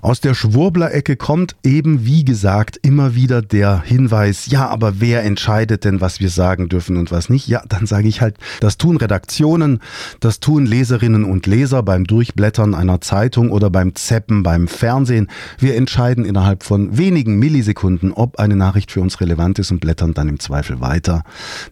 Aus 0.00 0.20
der 0.20 0.34
Schwurbler-Ecke 0.34 1.16
kommt 1.16 1.56
eben, 1.64 2.04
wie 2.04 2.24
gesagt, 2.24 2.78
immer 2.82 3.16
wieder 3.16 3.42
der 3.42 3.82
Hinweis, 3.82 4.46
ja, 4.46 4.68
aber 4.68 5.00
wer 5.00 5.24
entscheidet 5.24 5.84
denn, 5.84 6.00
was 6.00 6.20
wir 6.20 6.30
sagen 6.30 6.68
dürfen 6.68 6.96
und 6.96 7.10
was 7.10 7.28
nicht? 7.28 7.48
Ja, 7.48 7.62
dann 7.68 7.86
sage 7.86 8.06
ich 8.06 8.20
halt, 8.20 8.36
das 8.60 8.78
tun 8.78 8.96
Redaktionen, 8.96 9.80
das 10.20 10.38
tun 10.38 10.66
Leserinnen 10.66 11.24
und 11.24 11.46
Leser 11.46 11.82
beim 11.82 12.04
Durchblättern 12.04 12.74
einer 12.74 13.00
Zeitung 13.00 13.50
oder 13.50 13.70
beim 13.70 13.96
Zeppen 13.96 14.44
beim 14.44 14.68
Fernsehen. 14.68 15.28
Wir 15.58 15.74
entscheiden 15.74 16.24
innerhalb 16.24 16.62
von 16.62 16.96
wenigen 16.96 17.38
Millisekunden, 17.38 18.12
ob 18.12 18.38
eine 18.38 18.56
Nachricht 18.56 18.92
für 18.92 19.00
uns 19.00 19.20
relevant 19.20 19.58
ist 19.58 19.72
und 19.72 19.80
blättern 19.80 20.14
dann 20.14 20.28
im 20.28 20.38
Zweifel 20.38 20.80
weiter. 20.80 21.24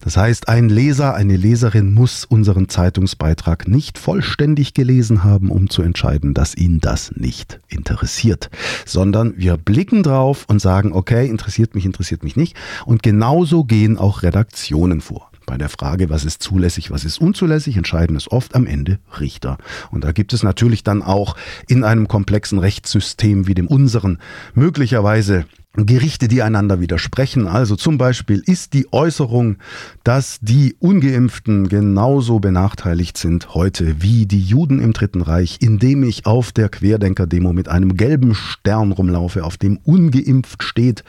Das 0.02 0.16
heißt, 0.16 0.48
ein 0.48 0.68
Leser, 0.68 1.14
eine 1.14 1.36
Leserin 1.36 1.94
muss 1.94 2.24
unseren 2.24 2.68
Zeitungsbeitrag 2.68 3.68
nicht 3.68 3.98
vollständig 3.98 4.74
gelesen 4.74 5.22
haben, 5.22 5.50
um 5.50 5.70
zu 5.70 5.82
entscheiden, 5.82 6.34
dass 6.34 6.56
ihn 6.56 6.80
das 6.80 7.12
nicht 7.14 7.60
interessiert 7.68 8.15
interessiert, 8.16 8.50
sondern 8.86 9.34
wir 9.36 9.56
blicken 9.56 10.02
drauf 10.02 10.46
und 10.48 10.60
sagen, 10.60 10.92
okay, 10.92 11.28
interessiert 11.28 11.74
mich, 11.74 11.84
interessiert 11.84 12.24
mich 12.24 12.36
nicht. 12.36 12.56
Und 12.86 13.02
genauso 13.02 13.64
gehen 13.64 13.98
auch 13.98 14.22
Redaktionen 14.22 15.00
vor. 15.00 15.30
Bei 15.44 15.58
der 15.58 15.68
Frage, 15.68 16.10
was 16.10 16.24
ist 16.24 16.42
zulässig, 16.42 16.90
was 16.90 17.04
ist 17.04 17.20
unzulässig, 17.20 17.76
entscheiden 17.76 18.16
es 18.16 18.30
oft 18.30 18.54
am 18.54 18.66
Ende 18.66 18.98
Richter. 19.20 19.58
Und 19.90 20.02
da 20.02 20.12
gibt 20.12 20.32
es 20.32 20.42
natürlich 20.42 20.82
dann 20.82 21.02
auch 21.02 21.36
in 21.68 21.84
einem 21.84 22.08
komplexen 22.08 22.58
Rechtssystem 22.58 23.46
wie 23.46 23.54
dem 23.54 23.68
unseren 23.68 24.18
möglicherweise 24.54 25.44
Gerichte, 25.84 26.28
die 26.28 26.42
einander 26.42 26.80
widersprechen. 26.80 27.46
Also 27.46 27.76
zum 27.76 27.98
Beispiel 27.98 28.42
ist 28.46 28.72
die 28.72 28.86
Äußerung, 28.92 29.56
dass 30.04 30.38
die 30.40 30.76
ungeimpften 30.78 31.68
genauso 31.68 32.40
benachteiligt 32.40 33.18
sind 33.18 33.54
heute 33.54 34.00
wie 34.00 34.26
die 34.26 34.40
Juden 34.40 34.80
im 34.80 34.92
Dritten 34.92 35.20
Reich, 35.20 35.58
indem 35.60 36.02
ich 36.02 36.24
auf 36.24 36.52
der 36.52 36.70
Querdenker-Demo 36.70 37.52
mit 37.52 37.68
einem 37.68 37.96
gelben 37.96 38.34
Stern 38.34 38.92
rumlaufe, 38.92 39.44
auf 39.44 39.58
dem 39.58 39.78
ungeimpft 39.84 40.62
steht. 40.62 41.04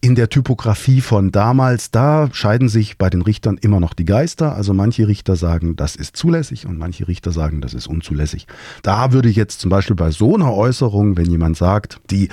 In 0.00 0.14
der 0.14 0.30
Typografie 0.30 1.00
von 1.00 1.30
damals, 1.30 1.90
da 1.90 2.28
scheiden 2.32 2.68
sich 2.68 2.96
bei 2.96 3.10
den 3.10 3.22
Richtern 3.22 3.58
immer 3.58 3.80
noch 3.80 3.92
die 3.92 4.04
Geister. 4.06 4.54
Also 4.54 4.72
manche 4.72 5.08
Richter 5.08 5.36
sagen, 5.36 5.76
das 5.76 5.96
ist 5.96 6.16
zulässig 6.16 6.66
und 6.66 6.78
manche 6.78 7.08
Richter 7.08 7.32
sagen, 7.32 7.60
das 7.60 7.74
ist 7.74 7.86
unzulässig. 7.86 8.46
Da 8.82 9.12
würde 9.12 9.28
ich 9.28 9.36
jetzt 9.36 9.60
zum 9.60 9.70
Beispiel 9.70 9.96
bei 9.96 10.10
so 10.10 10.34
einer 10.34 10.54
Äußerung, 10.54 11.16
wenn 11.16 11.30
jemand 11.30 11.56
sagt, 11.56 12.00
die 12.10 12.28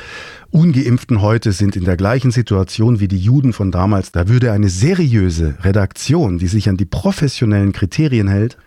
Ungeimpften 0.58 1.22
heute 1.22 1.52
sind 1.52 1.76
in 1.76 1.84
der 1.84 1.98
gleichen 1.98 2.32
Situation 2.32 3.00
wie 3.00 3.08
die 3.08 3.20
Juden 3.20 3.54
von 3.54 3.70
damals. 3.70 4.12
Da 4.12 4.28
würde 4.28 4.52
eine 4.52 4.70
seriöse 4.70 5.56
Redaktion, 5.62 6.40
die 6.40 6.48
sich 6.48 6.68
an 6.68 6.78
die 6.78 6.86
professionellen 6.86 7.74
Kriterien 7.74 8.28
hält, 8.28 8.58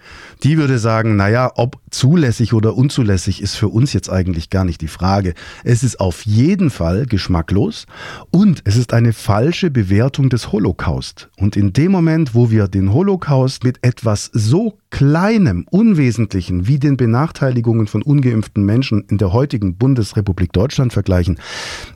die 0.43 0.59
würde 0.59 0.79
sagen, 0.79 1.17
naja, 1.17 1.53
ob 1.57 1.79
zulässig 1.91 2.53
oder 2.53 2.77
unzulässig 2.77 3.43
ist 3.43 3.57
für 3.57 3.69
uns 3.69 3.93
jetzt 3.93 4.11
eigentlich 4.11 4.51
gar 4.51 4.65
nicht 4.65 4.81
die 4.81 4.89
Frage. 4.89 5.35
Es 5.65 5.83
ist 5.83 6.01
auf 6.01 6.23
jeden 6.27 6.71
Fall 6.71 7.07
geschmacklos 7.07 7.87
und 8.31 8.63
es 8.65 8.77
ist 8.77 8.93
eine 8.93 9.13
falsche 9.13 9.71
Bewertung 9.71 10.29
des 10.29 10.53
Holocaust. 10.53 11.29
Und 11.37 11.57
in 11.57 11.73
dem 11.73 11.93
Moment, 11.93 12.35
wo 12.35 12.51
wir 12.51 12.69
den 12.69 12.93
Holocaust 12.93 13.65
mit 13.65 13.79
etwas 13.83 14.31
so 14.33 14.79
Kleinem, 14.91 15.67
Unwesentlichen 15.71 16.67
wie 16.67 16.81
den 16.81 16.97
Benachteiligungen 16.97 17.87
von 17.87 18.03
ungeimpften 18.03 18.65
Menschen 18.65 19.05
in 19.09 19.19
der 19.19 19.33
heutigen 19.33 19.77
Bundesrepublik 19.77 20.53
Deutschland 20.53 20.93
vergleichen, 20.93 21.39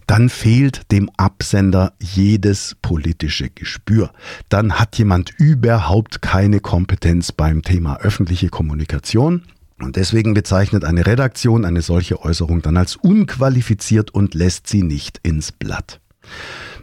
dann 0.06 0.28
fehlt 0.28 0.90
dem 0.92 1.10
Absender 1.16 1.92
jedes 2.00 2.76
politische 2.82 3.50
Gespür. 3.50 4.10
Dann 4.48 4.74
hat 4.74 4.96
jemand 4.98 5.30
überhaupt 5.38 6.22
keine 6.22 6.60
Kompetenz 6.60 7.32
beim 7.32 7.62
Thema 7.62 8.00
öffentliche 8.00 8.48
Kommunikation. 8.48 9.42
Und 9.80 9.96
deswegen 9.96 10.34
bezeichnet 10.34 10.84
eine 10.84 11.06
Redaktion 11.06 11.64
eine 11.64 11.82
solche 11.82 12.22
Äußerung 12.22 12.62
dann 12.62 12.76
als 12.76 12.96
unqualifiziert 12.96 14.12
und 14.12 14.34
lässt 14.34 14.68
sie 14.68 14.82
nicht 14.82 15.18
ins 15.22 15.52
Blatt 15.52 16.00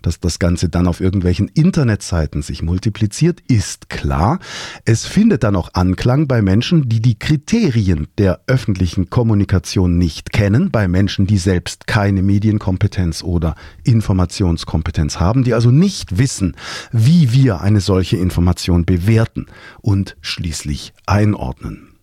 dass 0.01 0.19
das 0.19 0.39
Ganze 0.39 0.69
dann 0.69 0.87
auf 0.87 1.01
irgendwelchen 1.01 1.47
Internetseiten 1.47 2.41
sich 2.41 2.61
multipliziert, 2.61 3.41
ist 3.47 3.89
klar. 3.89 4.39
Es 4.85 5.05
findet 5.05 5.43
dann 5.43 5.55
auch 5.55 5.69
Anklang 5.73 6.27
bei 6.27 6.41
Menschen, 6.41 6.89
die 6.89 7.01
die 7.01 7.17
Kriterien 7.17 8.07
der 8.17 8.41
öffentlichen 8.47 9.09
Kommunikation 9.09 9.97
nicht 9.97 10.31
kennen, 10.31 10.71
bei 10.71 10.87
Menschen, 10.87 11.27
die 11.27 11.37
selbst 11.37 11.87
keine 11.87 12.21
Medienkompetenz 12.21 13.23
oder 13.23 13.55
Informationskompetenz 13.83 15.19
haben, 15.19 15.43
die 15.43 15.53
also 15.53 15.71
nicht 15.71 16.17
wissen, 16.17 16.55
wie 16.91 17.31
wir 17.31 17.61
eine 17.61 17.81
solche 17.81 18.17
Information 18.17 18.85
bewerten 18.85 19.47
und 19.81 20.17
schließlich 20.21 20.93
einordnen. 21.05 21.95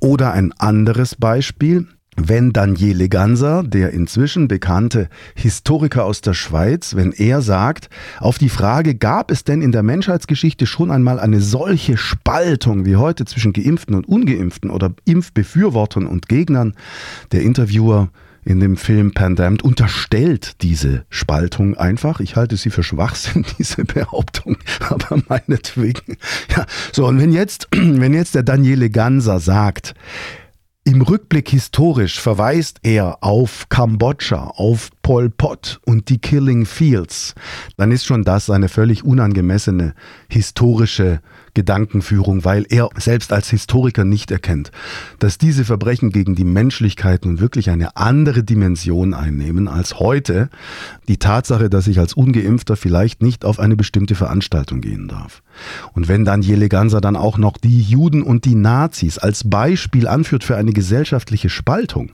Oder 0.00 0.32
ein 0.32 0.52
anderes 0.52 1.14
Beispiel, 1.14 1.86
wenn 2.16 2.52
Daniele 2.52 3.08
Ganser, 3.08 3.62
der 3.62 3.92
inzwischen 3.92 4.48
bekannte 4.48 5.08
Historiker 5.34 6.04
aus 6.04 6.20
der 6.20 6.34
Schweiz, 6.34 6.94
wenn 6.94 7.12
er 7.12 7.42
sagt, 7.42 7.88
auf 8.20 8.38
die 8.38 8.48
Frage, 8.48 8.94
gab 8.94 9.30
es 9.30 9.44
denn 9.44 9.62
in 9.62 9.72
der 9.72 9.82
Menschheitsgeschichte 9.82 10.66
schon 10.66 10.90
einmal 10.90 11.18
eine 11.18 11.40
solche 11.40 11.96
Spaltung 11.96 12.84
wie 12.84 12.96
heute 12.96 13.24
zwischen 13.24 13.52
geimpften 13.52 13.94
und 13.94 14.08
ungeimpften 14.08 14.70
oder 14.70 14.92
Impfbefürwortern 15.04 16.06
und 16.06 16.28
Gegnern, 16.28 16.74
der 17.32 17.42
Interviewer 17.42 18.10
in 18.44 18.60
dem 18.60 18.76
Film 18.76 19.12
Pandemd 19.12 19.62
unterstellt 19.62 20.62
diese 20.62 21.04
Spaltung 21.08 21.76
einfach. 21.76 22.20
Ich 22.20 22.36
halte 22.36 22.56
sie 22.56 22.70
für 22.70 22.82
Schwachsinn, 22.82 23.44
diese 23.58 23.84
Behauptung, 23.84 24.58
aber 24.80 25.22
meinetwegen. 25.28 26.18
Ja, 26.54 26.66
so, 26.92 27.06
und 27.06 27.18
wenn 27.18 27.32
jetzt, 27.32 27.68
wenn 27.72 28.12
jetzt 28.12 28.34
der 28.34 28.42
Daniele 28.42 28.90
Ganser 28.90 29.40
sagt, 29.40 29.94
im 30.86 31.00
Rückblick 31.00 31.48
historisch 31.48 32.20
verweist 32.20 32.78
er 32.82 33.24
auf 33.24 33.70
Kambodscha, 33.70 34.48
auf 34.48 34.90
Pol 35.04 35.28
Pot 35.28 35.80
und 35.84 36.08
die 36.08 36.18
Killing 36.18 36.64
Fields. 36.64 37.34
Dann 37.76 37.92
ist 37.92 38.06
schon 38.06 38.24
das 38.24 38.48
eine 38.48 38.70
völlig 38.70 39.04
unangemessene 39.04 39.94
historische 40.28 41.20
Gedankenführung, 41.52 42.44
weil 42.44 42.66
er 42.68 42.88
selbst 42.96 43.32
als 43.32 43.50
Historiker 43.50 44.04
nicht 44.04 44.30
erkennt, 44.30 44.72
dass 45.18 45.38
diese 45.38 45.64
Verbrechen 45.64 46.10
gegen 46.10 46.34
die 46.34 46.44
Menschlichkeit 46.44 47.26
nun 47.26 47.38
wirklich 47.38 47.70
eine 47.70 47.96
andere 47.96 48.42
Dimension 48.42 49.14
einnehmen 49.14 49.68
als 49.68 50.00
heute 50.00 50.48
die 51.06 51.18
Tatsache, 51.18 51.70
dass 51.70 51.86
ich 51.86 51.98
als 51.98 52.14
ungeimpfter 52.14 52.74
vielleicht 52.74 53.22
nicht 53.22 53.44
auf 53.44 53.60
eine 53.60 53.76
bestimmte 53.76 54.14
Veranstaltung 54.14 54.80
gehen 54.80 55.06
darf. 55.06 55.42
Und 55.92 56.08
wenn 56.08 56.24
dann 56.24 56.42
Jelegansa 56.42 57.00
dann 57.00 57.14
auch 57.14 57.38
noch 57.38 57.58
die 57.58 57.82
Juden 57.82 58.22
und 58.22 58.46
die 58.46 58.56
Nazis 58.56 59.18
als 59.18 59.48
Beispiel 59.48 60.08
anführt 60.08 60.44
für 60.44 60.56
eine 60.56 60.72
gesellschaftliche 60.72 61.50
Spaltung, 61.50 62.10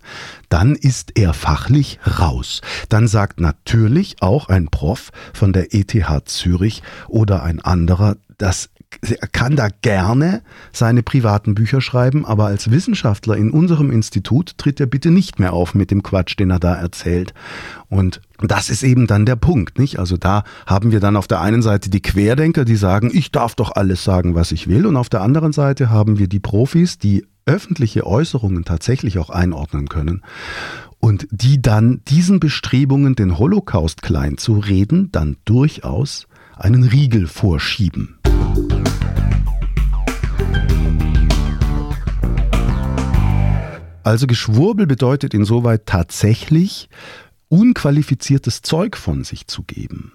dann 0.51 0.75
ist 0.75 1.13
er 1.15 1.33
fachlich 1.33 1.99
raus. 2.19 2.61
Dann 2.91 3.09
sagt 3.09 3.41
natürlich 3.41 4.17
auch 4.21 4.49
ein 4.49 4.69
Prof 4.69 5.11
von 5.33 5.55
der 5.55 5.75
ETH 5.75 5.95
Zürich 6.27 6.83
oder 7.09 7.43
ein 7.43 7.61
anderer, 7.61 8.17
dass 8.37 8.69
er 9.03 9.29
kann 9.29 9.55
da 9.55 9.69
gerne 9.83 10.43
seine 10.73 11.05
privaten 11.05 11.55
Bücher 11.55 11.81
schreiben, 11.81 12.27
aber 12.27 12.47
als 12.47 12.73
Wissenschaftler 12.73 13.37
in 13.37 13.53
unserem 13.53 13.93
Institut 13.93 14.59
tritt 14.59 14.81
er 14.81 14.87
bitte 14.87 15.13
nicht 15.13 15.39
mehr 15.39 15.53
auf 15.53 15.75
mit 15.75 15.93
dem 15.93 16.03
Quatsch, 16.03 16.37
den 16.39 16.51
er 16.51 16.59
da 16.59 16.75
erzählt. 16.75 17.33
Und 17.89 18.21
das 18.41 18.69
ist 18.69 18.83
eben 18.83 19.07
dann 19.07 19.27
der 19.27 19.37
Punkt, 19.37 19.79
nicht? 19.79 20.01
Also 20.01 20.17
da 20.17 20.43
haben 20.67 20.91
wir 20.91 20.99
dann 20.99 21.17
auf 21.17 21.29
der 21.29 21.41
einen 21.41 21.63
Seite 21.63 21.89
die 21.89 22.03
Querdenker, 22.03 22.65
die 22.65 22.77
sagen, 22.77 23.11
ich 23.13 23.31
darf 23.31 23.55
doch 23.55 23.71
alles 23.77 24.03
sagen, 24.03 24.35
was 24.35 24.51
ich 24.51 24.67
will. 24.67 24.87
Und 24.87 24.97
auf 24.97 25.09
der 25.09 25.21
anderen 25.23 25.53
Seite 25.53 25.91
haben 25.91 26.19
wir 26.19 26.27
die 26.27 26.41
Profis, 26.41 26.99
die 26.99 27.25
öffentliche 27.47 28.07
Äußerungen 28.07 28.65
tatsächlich 28.65 29.19
auch 29.19 29.31
einordnen 29.31 29.89
können 29.89 30.23
und 30.99 31.27
die 31.31 31.61
dann 31.61 32.03
diesen 32.09 32.41
Bestrebungen, 32.41 33.15
den 33.15 33.39
Holocaust 33.39 34.03
klein 34.03 34.39
zu 34.39 34.59
reden, 34.59 35.11
dann 35.13 35.37
durchaus 35.45 36.27
einen 36.57 36.85
Riegel 36.85 37.27
vorschieben. 37.27 38.19
Also 44.03 44.27
Geschwurbel 44.27 44.87
bedeutet 44.87 45.35
insoweit 45.35 45.87
tatsächlich 45.87 46.89
unqualifiziertes 47.49 48.63
Zeug 48.63 48.97
von 48.97 49.25
sich 49.25 49.47
zu 49.47 49.63
geben. 49.63 50.13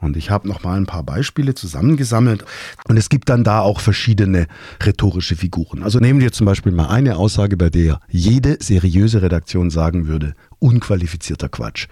Und 0.00 0.16
ich 0.16 0.30
habe 0.30 0.46
noch 0.46 0.62
mal 0.62 0.76
ein 0.76 0.86
paar 0.86 1.02
Beispiele 1.02 1.54
zusammengesammelt. 1.54 2.44
Und 2.86 2.96
es 2.96 3.08
gibt 3.08 3.28
dann 3.28 3.42
da 3.42 3.60
auch 3.60 3.80
verschiedene 3.80 4.46
rhetorische 4.80 5.34
Figuren. 5.34 5.82
Also 5.82 5.98
nehmen 5.98 6.20
wir 6.20 6.30
zum 6.30 6.46
Beispiel 6.46 6.70
mal 6.70 6.86
eine 6.86 7.16
Aussage, 7.16 7.56
bei 7.56 7.68
der 7.68 8.00
jede 8.08 8.58
seriöse 8.60 9.22
Redaktion 9.22 9.70
sagen 9.70 10.06
würde, 10.06 10.34
unqualifizierter 10.60 11.48
Quatsch. 11.48 11.88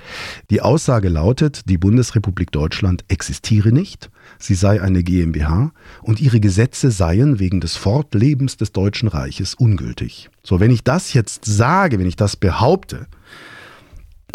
Die 0.51 0.61
Aussage 0.61 1.09
lautet, 1.09 1.69
die 1.69 1.79
Bundesrepublik 1.79 2.53
Deutschland 2.53 3.05
existiere 3.09 3.73
nicht, 3.73 4.11
sie 4.38 4.55
sei 4.55 4.81
eine 4.81 5.03
GmbH 5.03 5.73
und 6.03 6.21
ihre 6.21 6.40
Gesetze 6.40 6.90
seien 6.90 7.38
wegen 7.38 7.61
des 7.61 7.77
Fortlebens 7.77 8.57
des 8.57 8.73
Deutschen 8.73 9.09
Reiches 9.09 9.55
ungültig. 9.55 10.31
So, 10.42 10.61
wenn 10.61 10.71
ich 10.71 10.85
das 10.85 11.12
jetzt 11.12 11.45
sage, 11.45 11.99
wenn 11.99 12.07
ich 12.07 12.16
das 12.16 12.37
behaupte, 12.37 13.07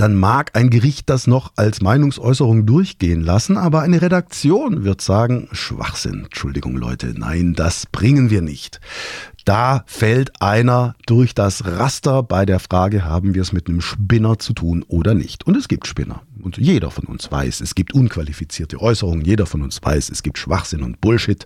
dann 0.02 0.16
mag 0.16 0.56
ein 0.56 0.72
Gericht 0.72 1.12
das 1.12 1.28
noch 1.28 1.52
als 1.58 1.80
Meinungsäußerung 1.80 2.66
durchgehen 2.66 3.22
lassen, 3.22 3.56
aber 3.56 3.82
eine 3.82 4.02
Redaktion 4.02 4.84
wird 4.84 5.00
sagen, 5.00 5.48
Schwachsinn, 5.52 6.24
Entschuldigung 6.24 6.76
Leute, 6.76 7.14
nein, 7.16 7.54
das 7.54 7.86
bringen 7.86 8.32
wir 8.32 8.42
nicht. 8.42 8.82
Da 9.46 9.84
fällt 9.86 10.42
einer 10.42 10.96
durch 11.06 11.36
das 11.36 11.66
Raster 11.66 12.24
bei 12.24 12.48
der 12.48 12.60
Frage, 12.60 13.06
haben 13.06 13.36
wir 13.36 13.44
es 13.44 13.54
mit 13.54 13.70
einem 13.70 13.80
Spinner 13.80 14.40
zu 14.40 14.54
tun 14.54 14.84
oder 14.88 15.14
nicht. 15.14 15.46
Und 15.46 15.56
es 15.56 15.68
gibt 15.68 15.86
Spinner. 15.86 16.24
Und 16.42 16.58
jeder 16.58 16.90
von 16.90 17.06
uns 17.06 17.32
weiß, 17.32 17.62
es 17.62 17.76
gibt 17.76 17.94
unqualifizierte 17.94 18.82
Äußerungen, 18.82 19.24
jeder 19.24 19.46
von 19.46 19.62
uns 19.62 19.80
weiß, 19.84 20.10
es 20.10 20.24
gibt 20.24 20.40
Schwachsinn 20.40 20.82
und 20.82 21.00
Bullshit. 21.00 21.46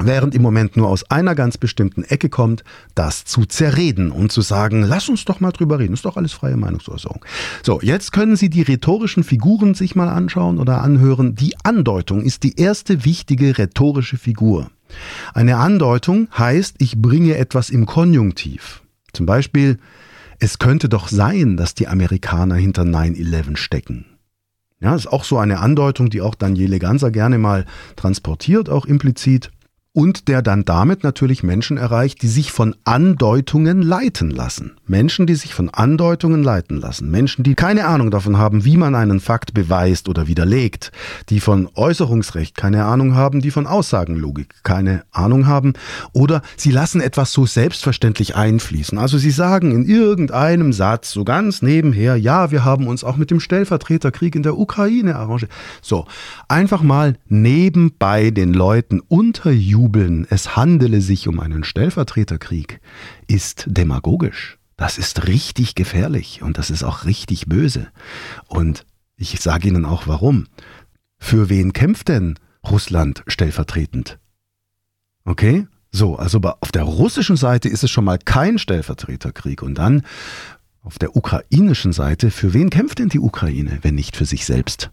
Während 0.00 0.34
im 0.34 0.42
Moment 0.42 0.76
nur 0.76 0.88
aus 0.88 1.10
einer 1.10 1.34
ganz 1.34 1.58
bestimmten 1.58 2.04
Ecke 2.04 2.28
kommt, 2.28 2.62
das 2.94 3.24
zu 3.24 3.46
zerreden 3.46 4.12
und 4.12 4.30
zu 4.30 4.42
sagen, 4.42 4.82
lass 4.82 5.08
uns 5.08 5.24
doch 5.24 5.40
mal 5.40 5.50
drüber 5.50 5.78
reden, 5.80 5.94
ist 5.94 6.04
doch 6.04 6.16
alles 6.16 6.32
freie 6.32 6.56
Meinungsäußerung. 6.56 7.24
So, 7.62 7.80
jetzt 7.80 8.12
können 8.12 8.36
Sie 8.36 8.48
die 8.48 8.62
rhetorischen 8.62 9.24
Figuren 9.24 9.74
sich 9.74 9.96
mal 9.96 10.08
anschauen 10.08 10.58
oder 10.58 10.82
anhören. 10.82 11.34
Die 11.34 11.56
Andeutung 11.64 12.22
ist 12.22 12.44
die 12.44 12.58
erste 12.58 13.04
wichtige 13.04 13.58
rhetorische 13.58 14.18
Figur. 14.18 14.70
Eine 15.34 15.56
Andeutung 15.56 16.28
heißt, 16.36 16.76
ich 16.78 17.00
bringe 17.02 17.36
etwas 17.36 17.68
im 17.70 17.84
Konjunktiv. 17.84 18.82
Zum 19.12 19.26
Beispiel, 19.26 19.78
es 20.38 20.58
könnte 20.58 20.88
doch 20.88 21.08
sein, 21.08 21.56
dass 21.56 21.74
die 21.74 21.88
Amerikaner 21.88 22.54
hinter 22.54 22.82
9-11 22.82 23.56
stecken. 23.56 24.06
Ja, 24.80 24.92
das 24.92 25.02
ist 25.02 25.12
auch 25.12 25.24
so 25.24 25.38
eine 25.38 25.58
Andeutung, 25.58 26.08
die 26.08 26.20
auch 26.20 26.36
Daniele 26.36 26.78
Ganser 26.78 27.10
gerne 27.10 27.38
mal 27.38 27.66
transportiert, 27.96 28.68
auch 28.68 28.86
implizit 28.86 29.50
und 29.98 30.28
der 30.28 30.42
dann 30.42 30.64
damit 30.64 31.02
natürlich 31.02 31.42
Menschen 31.42 31.76
erreicht, 31.76 32.22
die 32.22 32.28
sich 32.28 32.52
von 32.52 32.76
Andeutungen 32.84 33.82
leiten 33.82 34.30
lassen. 34.30 34.76
Menschen, 34.86 35.26
die 35.26 35.34
sich 35.34 35.54
von 35.54 35.70
Andeutungen 35.70 36.44
leiten 36.44 36.76
lassen. 36.76 37.10
Menschen, 37.10 37.42
die 37.42 37.56
keine 37.56 37.84
Ahnung 37.84 38.12
davon 38.12 38.38
haben, 38.38 38.64
wie 38.64 38.76
man 38.76 38.94
einen 38.94 39.18
Fakt 39.18 39.54
beweist 39.54 40.08
oder 40.08 40.28
widerlegt. 40.28 40.92
Die 41.30 41.40
von 41.40 41.68
Äußerungsrecht 41.74 42.56
keine 42.56 42.84
Ahnung 42.84 43.16
haben, 43.16 43.40
die 43.40 43.50
von 43.50 43.66
Aussagenlogik 43.66 44.62
keine 44.62 45.02
Ahnung 45.10 45.48
haben. 45.48 45.72
Oder 46.12 46.42
sie 46.56 46.70
lassen 46.70 47.00
etwas 47.00 47.32
so 47.32 47.44
selbstverständlich 47.44 48.36
einfließen. 48.36 48.98
Also 48.98 49.18
sie 49.18 49.32
sagen 49.32 49.72
in 49.72 49.84
irgendeinem 49.84 50.72
Satz 50.72 51.10
so 51.10 51.24
ganz 51.24 51.60
nebenher, 51.60 52.14
ja, 52.14 52.52
wir 52.52 52.64
haben 52.64 52.86
uns 52.86 53.02
auch 53.02 53.16
mit 53.16 53.32
dem 53.32 53.40
Stellvertreterkrieg 53.40 54.36
in 54.36 54.44
der 54.44 54.58
Ukraine 54.58 55.16
arrangiert. 55.16 55.50
So, 55.82 56.06
einfach 56.46 56.82
mal 56.82 57.16
nebenbei 57.26 58.30
den 58.30 58.54
Leuten 58.54 59.00
unterjubeln 59.00 59.87
jubeln, 59.88 60.26
es 60.28 60.54
handele 60.54 61.00
sich 61.00 61.28
um 61.28 61.40
einen 61.40 61.64
Stellvertreterkrieg, 61.64 62.80
ist 63.26 63.64
demagogisch. 63.68 64.58
Das 64.76 64.98
ist 64.98 65.26
richtig 65.26 65.74
gefährlich 65.74 66.42
und 66.42 66.58
das 66.58 66.68
ist 66.70 66.84
auch 66.84 67.06
richtig 67.06 67.46
böse. 67.46 67.88
Und 68.46 68.84
ich 69.16 69.40
sage 69.40 69.68
Ihnen 69.68 69.86
auch 69.86 70.06
warum. 70.06 70.46
Für 71.18 71.48
wen 71.48 71.72
kämpft 71.72 72.08
denn 72.08 72.38
Russland 72.68 73.24
stellvertretend? 73.26 74.18
Okay? 75.24 75.66
So, 75.90 76.16
also 76.16 76.38
auf 76.60 76.70
der 76.70 76.82
russischen 76.82 77.36
Seite 77.36 77.70
ist 77.70 77.82
es 77.82 77.90
schon 77.90 78.04
mal 78.04 78.18
kein 78.18 78.58
Stellvertreterkrieg. 78.58 79.62
Und 79.62 79.76
dann 79.76 80.02
auf 80.82 80.98
der 80.98 81.16
ukrainischen 81.16 81.92
Seite, 81.92 82.30
für 82.30 82.52
wen 82.52 82.68
kämpft 82.68 82.98
denn 82.98 83.08
die 83.08 83.20
Ukraine, 83.20 83.78
wenn 83.82 83.94
nicht 83.94 84.16
für 84.16 84.26
sich 84.26 84.44
selbst? 84.44 84.90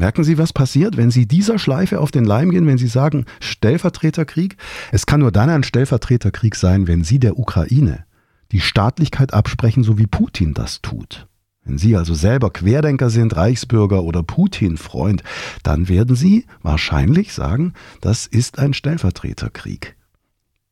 Merken 0.00 0.24
Sie, 0.24 0.38
was 0.38 0.54
passiert, 0.54 0.96
wenn 0.96 1.10
Sie 1.10 1.26
dieser 1.26 1.58
Schleife 1.58 2.00
auf 2.00 2.10
den 2.10 2.24
Leim 2.24 2.50
gehen, 2.50 2.66
wenn 2.66 2.78
Sie 2.78 2.86
sagen 2.86 3.26
Stellvertreterkrieg? 3.38 4.56
Es 4.92 5.04
kann 5.04 5.20
nur 5.20 5.30
dann 5.30 5.50
ein 5.50 5.62
Stellvertreterkrieg 5.62 6.56
sein, 6.56 6.88
wenn 6.88 7.04
Sie 7.04 7.18
der 7.18 7.38
Ukraine 7.38 8.06
die 8.50 8.62
Staatlichkeit 8.62 9.34
absprechen, 9.34 9.82
so 9.82 9.98
wie 9.98 10.06
Putin 10.06 10.54
das 10.54 10.80
tut. 10.80 11.28
Wenn 11.64 11.76
Sie 11.76 11.96
also 11.96 12.14
selber 12.14 12.48
Querdenker 12.48 13.10
sind, 13.10 13.36
Reichsbürger 13.36 14.02
oder 14.02 14.22
Putin-Freund, 14.22 15.22
dann 15.64 15.90
werden 15.90 16.16
Sie 16.16 16.46
wahrscheinlich 16.62 17.34
sagen, 17.34 17.74
das 18.00 18.26
ist 18.26 18.58
ein 18.58 18.72
Stellvertreterkrieg. 18.72 19.96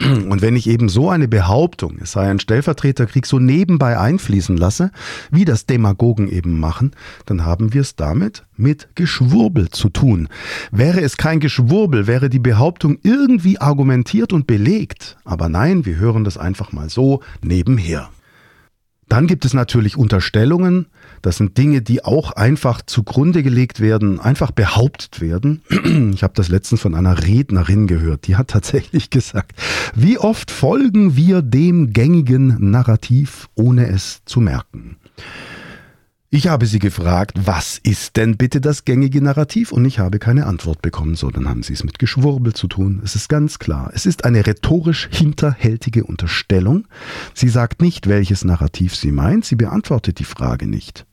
Und 0.29 0.43
wenn 0.43 0.55
ich 0.55 0.69
eben 0.69 0.89
so 0.89 1.11
eine 1.11 1.27
Behauptung, 1.27 1.99
es 2.01 2.13
sei 2.13 2.31
ein 2.31 2.39
Stellvertreterkrieg, 2.39 3.27
so 3.27 3.39
nebenbei 3.39 3.99
einfließen 3.99 4.57
lasse, 4.57 4.93
wie 5.31 5.45
das 5.45 5.67
Demagogen 5.67 6.29
eben 6.29 6.61
machen, 6.61 6.93
dann 7.27 7.45
haben 7.45 7.75
wir 7.75 7.81
es 7.81 7.97
damit 7.97 8.45
mit 8.57 8.89
Geschwurbel 8.95 9.71
zu 9.71 9.89
tun. 9.89 10.29
Wäre 10.71 11.01
es 11.01 11.17
kein 11.17 11.41
Geschwurbel, 11.41 12.07
wäre 12.07 12.31
die 12.31 12.39
Behauptung 12.39 12.99
irgendwie 13.03 13.59
argumentiert 13.59 14.33
und 14.33 14.47
belegt. 14.47 15.17
Aber 15.25 15.49
nein, 15.49 15.85
wir 15.85 15.97
hören 15.97 16.23
das 16.23 16.39
einfach 16.39 16.73
mal 16.73 16.89
so 16.89 17.21
nebenher. 17.43 18.09
Dann 19.09 19.27
gibt 19.27 19.45
es 19.45 19.55
natürlich 19.55 19.97
Unterstellungen. 19.97 20.87
Das 21.23 21.39
sind 21.39 21.57
Dinge, 21.57 21.83
die 21.83 22.05
auch 22.05 22.33
einfach 22.33 22.83
zugrunde 22.83 23.43
gelegt 23.43 23.81
werden, 23.81 24.21
einfach 24.21 24.51
behauptet 24.51 25.21
werden. 25.21 25.63
Ich 26.19 26.23
habe 26.23 26.35
das 26.35 26.49
letztens 26.49 26.81
von 26.81 26.95
einer 26.95 27.25
Rednerin 27.25 27.87
gehört, 27.87 28.27
die 28.27 28.37
hat 28.37 28.49
tatsächlich 28.49 29.11
gesagt, 29.11 29.53
wie 29.95 30.19
oft 30.19 30.51
folgen 30.51 31.17
wir 31.17 31.43
dem 31.43 31.93
gängigen 31.93 32.71
Narrativ, 32.71 33.49
ohne 33.55 33.89
es 33.89 34.23
zu 34.25 34.41
merken. 34.41 34.97
Ich 36.31 36.47
habe 36.47 36.67
sie 36.67 36.79
gefragt, 36.79 37.39
was 37.47 37.81
ist 37.83 38.19
denn 38.19 38.37
bitte 38.37 38.61
das 38.61 38.85
gängige 38.85 39.23
Narrativ? 39.23 39.73
Und 39.73 39.87
ich 39.87 39.99
habe 39.99 40.19
keine 40.19 40.45
Antwort 40.45 40.83
bekommen. 40.83 41.15
So, 41.15 41.31
dann 41.31 41.49
haben 41.49 41.63
sie 41.63 41.73
es 41.73 41.85
mit 41.85 41.99
Geschwurbel 41.99 42.53
zu 42.53 42.69
tun. 42.69 43.01
Es 43.03 43.15
ist 43.15 43.31
ganz 43.31 43.59
klar. 43.59 43.91
Es 43.95 44.05
ist 44.05 44.27
eine 44.27 44.47
rhetorisch 44.47 45.09
hinterhältige 45.11 46.05
Unterstellung. 46.05 46.87
Sie 47.33 47.49
sagt 47.49 47.81
nicht, 47.81 48.09
welches 48.09 48.45
Narrativ 48.45 48.95
sie 48.95 49.11
meint. 49.11 49.47
Sie 49.47 49.57
beantwortet 49.57 50.19
die 50.19 50.25
Frage 50.25 50.67
nicht. 50.67 51.07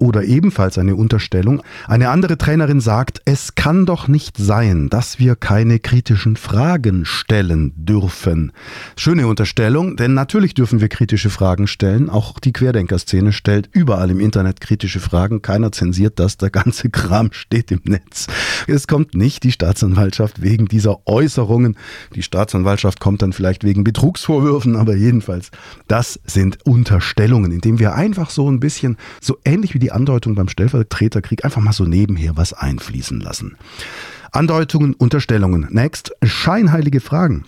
Oder 0.00 0.24
ebenfalls 0.24 0.78
eine 0.78 0.96
Unterstellung. 0.96 1.62
Eine 1.86 2.08
andere 2.08 2.38
Trainerin 2.38 2.80
sagt, 2.80 3.20
es 3.26 3.54
kann 3.54 3.84
doch 3.84 4.08
nicht 4.08 4.38
sein, 4.38 4.88
dass 4.88 5.18
wir 5.18 5.36
keine 5.36 5.78
kritischen 5.78 6.36
Fragen 6.36 7.04
stellen 7.04 7.74
dürfen. 7.76 8.52
Schöne 8.96 9.26
Unterstellung, 9.26 9.96
denn 9.96 10.14
natürlich 10.14 10.54
dürfen 10.54 10.80
wir 10.80 10.88
kritische 10.88 11.28
Fragen 11.28 11.66
stellen. 11.66 12.08
Auch 12.08 12.40
die 12.40 12.54
Querdenkerszene 12.54 13.34
stellt 13.34 13.68
überall 13.72 14.10
im 14.10 14.20
Internet 14.20 14.62
kritische 14.62 15.00
Fragen. 15.00 15.42
Keiner 15.42 15.70
zensiert 15.70 16.18
das. 16.18 16.38
Der 16.38 16.48
ganze 16.48 16.88
Kram 16.90 17.28
steht 17.32 17.70
im 17.70 17.82
Netz. 17.84 18.26
Es 18.66 18.86
kommt 18.86 19.14
nicht 19.14 19.42
die 19.42 19.52
Staatsanwaltschaft 19.52 20.40
wegen 20.40 20.64
dieser 20.64 21.06
Äußerungen. 21.06 21.76
Die 22.14 22.22
Staatsanwaltschaft 22.22 23.00
kommt 23.00 23.20
dann 23.20 23.34
vielleicht 23.34 23.64
wegen 23.64 23.84
Betrugsvorwürfen, 23.84 24.76
aber 24.76 24.96
jedenfalls, 24.96 25.50
das 25.88 26.18
sind 26.24 26.64
Unterstellungen, 26.64 27.52
indem 27.52 27.78
wir 27.78 27.94
einfach 27.94 28.30
so 28.30 28.50
ein 28.50 28.60
bisschen, 28.60 28.96
so 29.20 29.36
ähnlich 29.44 29.74
wie 29.74 29.78
die 29.78 29.89
die 29.90 29.94
Andeutung 29.96 30.36
beim 30.36 30.48
Stellvertreterkrieg 30.48 31.44
einfach 31.44 31.60
mal 31.60 31.72
so 31.72 31.84
nebenher 31.84 32.36
was 32.36 32.52
einfließen 32.52 33.20
lassen. 33.20 33.56
Andeutungen, 34.30 34.94
Unterstellungen. 34.94 35.66
Next, 35.70 36.12
scheinheilige 36.22 37.00
Fragen. 37.00 37.44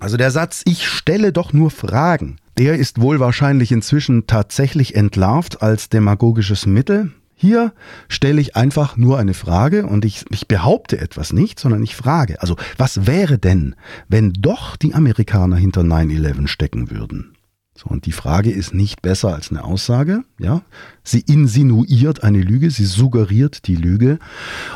Also 0.00 0.16
der 0.16 0.30
Satz, 0.30 0.62
ich 0.64 0.88
stelle 0.88 1.32
doch 1.32 1.52
nur 1.52 1.70
Fragen, 1.70 2.36
der 2.58 2.76
ist 2.76 3.00
wohl 3.00 3.20
wahrscheinlich 3.20 3.70
inzwischen 3.70 4.26
tatsächlich 4.26 4.96
entlarvt 4.96 5.62
als 5.62 5.88
demagogisches 5.88 6.66
Mittel. 6.66 7.12
Hier 7.34 7.72
stelle 8.08 8.40
ich 8.40 8.56
einfach 8.56 8.96
nur 8.96 9.18
eine 9.18 9.34
Frage 9.34 9.86
und 9.86 10.04
ich, 10.04 10.24
ich 10.30 10.48
behaupte 10.48 10.98
etwas 10.98 11.32
nicht, 11.32 11.60
sondern 11.60 11.82
ich 11.82 11.94
frage. 11.94 12.40
Also 12.40 12.56
was 12.78 13.06
wäre 13.06 13.38
denn, 13.38 13.76
wenn 14.08 14.32
doch 14.32 14.76
die 14.76 14.94
Amerikaner 14.94 15.56
hinter 15.56 15.82
9-11 15.82 16.48
stecken 16.48 16.90
würden? 16.90 17.35
So, 17.76 17.90
und 17.90 18.06
die 18.06 18.12
Frage 18.12 18.50
ist 18.50 18.72
nicht 18.72 19.02
besser 19.02 19.34
als 19.34 19.50
eine 19.50 19.62
Aussage, 19.62 20.24
ja. 20.38 20.62
Sie 21.04 21.20
insinuiert 21.20 22.22
eine 22.22 22.40
Lüge, 22.40 22.70
sie 22.70 22.86
suggeriert 22.86 23.66
die 23.66 23.76
Lüge. 23.76 24.18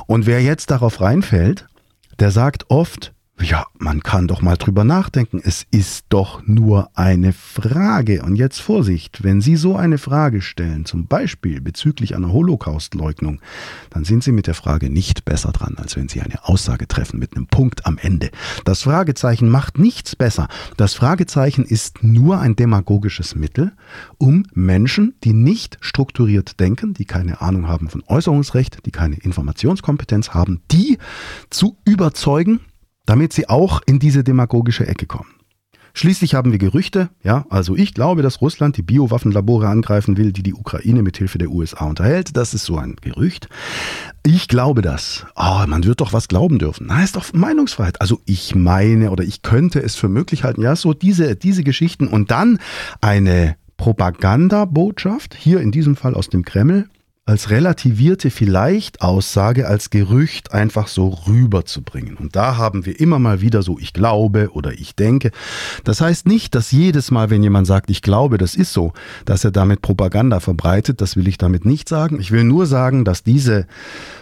Und 0.06 0.26
wer 0.26 0.42
jetzt 0.42 0.70
darauf 0.70 1.00
reinfällt, 1.00 1.66
der 2.18 2.30
sagt 2.30 2.70
oft, 2.70 3.14
ja, 3.42 3.66
man 3.78 4.02
kann 4.02 4.26
doch 4.26 4.42
mal 4.42 4.56
drüber 4.56 4.84
nachdenken. 4.84 5.40
Es 5.42 5.66
ist 5.70 6.06
doch 6.08 6.42
nur 6.46 6.90
eine 6.94 7.32
Frage. 7.32 8.22
Und 8.22 8.36
jetzt 8.36 8.60
Vorsicht, 8.60 9.22
wenn 9.22 9.40
Sie 9.40 9.56
so 9.56 9.76
eine 9.76 9.98
Frage 9.98 10.42
stellen, 10.42 10.84
zum 10.84 11.06
Beispiel 11.06 11.60
bezüglich 11.60 12.14
einer 12.14 12.32
Holocaustleugnung, 12.32 13.40
dann 13.90 14.04
sind 14.04 14.24
Sie 14.24 14.32
mit 14.32 14.46
der 14.46 14.54
Frage 14.54 14.90
nicht 14.90 15.24
besser 15.24 15.52
dran, 15.52 15.76
als 15.78 15.96
wenn 15.96 16.08
Sie 16.08 16.20
eine 16.20 16.44
Aussage 16.44 16.86
treffen 16.86 17.18
mit 17.18 17.34
einem 17.34 17.46
Punkt 17.46 17.86
am 17.86 17.98
Ende. 17.98 18.30
Das 18.64 18.82
Fragezeichen 18.82 19.48
macht 19.48 19.78
nichts 19.78 20.16
besser. 20.16 20.48
Das 20.76 20.94
Fragezeichen 20.94 21.64
ist 21.64 22.02
nur 22.02 22.40
ein 22.40 22.56
demagogisches 22.56 23.34
Mittel, 23.34 23.72
um 24.18 24.44
Menschen, 24.52 25.14
die 25.24 25.32
nicht 25.32 25.78
strukturiert 25.80 26.60
denken, 26.60 26.94
die 26.94 27.04
keine 27.06 27.40
Ahnung 27.40 27.68
haben 27.68 27.88
von 27.88 28.02
Äußerungsrecht, 28.06 28.84
die 28.86 28.90
keine 28.90 29.16
Informationskompetenz 29.16 30.30
haben, 30.30 30.60
die 30.70 30.98
zu 31.48 31.78
überzeugen, 31.84 32.60
damit 33.06 33.32
sie 33.32 33.48
auch 33.48 33.80
in 33.86 33.98
diese 33.98 34.24
demagogische 34.24 34.86
Ecke 34.86 35.06
kommen. 35.06 35.40
Schließlich 35.92 36.34
haben 36.34 36.52
wir 36.52 36.58
Gerüchte, 36.58 37.10
ja, 37.22 37.46
also 37.50 37.76
ich 37.76 37.94
glaube, 37.94 38.22
dass 38.22 38.40
Russland 38.40 38.76
die 38.76 38.82
Biowaffenlabore 38.82 39.68
angreifen 39.68 40.16
will, 40.16 40.32
die 40.32 40.42
die 40.42 40.54
Ukraine 40.54 41.02
mit 41.02 41.18
Hilfe 41.18 41.38
der 41.38 41.50
USA 41.50 41.86
unterhält. 41.86 42.36
Das 42.36 42.54
ist 42.54 42.64
so 42.64 42.76
ein 42.78 42.96
Gerücht. 43.00 43.48
Ich 44.24 44.46
glaube 44.46 44.82
das. 44.82 45.26
Oh, 45.34 45.64
man 45.66 45.84
wird 45.84 46.00
doch 46.00 46.12
was 46.12 46.28
glauben 46.28 46.58
dürfen. 46.58 46.86
Na, 46.88 47.02
ist 47.02 47.16
doch 47.16 47.32
Meinungsfreiheit. 47.32 48.00
Also 48.00 48.20
ich 48.24 48.54
meine 48.54 49.10
oder 49.10 49.24
ich 49.24 49.42
könnte 49.42 49.82
es 49.82 49.96
für 49.96 50.08
möglich 50.08 50.44
halten, 50.44 50.62
ja, 50.62 50.76
so 50.76 50.94
diese, 50.94 51.34
diese 51.34 51.64
Geschichten 51.64 52.06
und 52.06 52.30
dann 52.30 52.58
eine 53.00 53.56
Propagandabotschaft, 53.76 55.34
hier 55.34 55.60
in 55.60 55.72
diesem 55.72 55.96
Fall 55.96 56.14
aus 56.14 56.28
dem 56.28 56.44
Kreml, 56.44 56.88
als 57.30 57.50
relativierte 57.50 58.28
vielleicht 58.28 59.02
Aussage, 59.02 59.68
als 59.68 59.90
Gerücht 59.90 60.52
einfach 60.52 60.88
so 60.88 61.10
rüberzubringen. 61.28 62.16
Und 62.16 62.34
da 62.34 62.56
haben 62.56 62.86
wir 62.86 62.98
immer 62.98 63.20
mal 63.20 63.40
wieder 63.40 63.62
so, 63.62 63.78
ich 63.78 63.92
glaube 63.92 64.50
oder 64.52 64.72
ich 64.72 64.96
denke. 64.96 65.30
Das 65.84 66.00
heißt 66.00 66.26
nicht, 66.26 66.56
dass 66.56 66.72
jedes 66.72 67.12
Mal, 67.12 67.30
wenn 67.30 67.44
jemand 67.44 67.68
sagt, 67.68 67.88
ich 67.88 68.02
glaube, 68.02 68.36
das 68.36 68.56
ist 68.56 68.72
so, 68.72 68.94
dass 69.26 69.44
er 69.44 69.52
damit 69.52 69.80
Propaganda 69.80 70.40
verbreitet. 70.40 71.00
Das 71.00 71.14
will 71.14 71.28
ich 71.28 71.38
damit 71.38 71.64
nicht 71.64 71.88
sagen. 71.88 72.18
Ich 72.18 72.32
will 72.32 72.42
nur 72.42 72.66
sagen, 72.66 73.04
dass 73.04 73.22
diese 73.22 73.68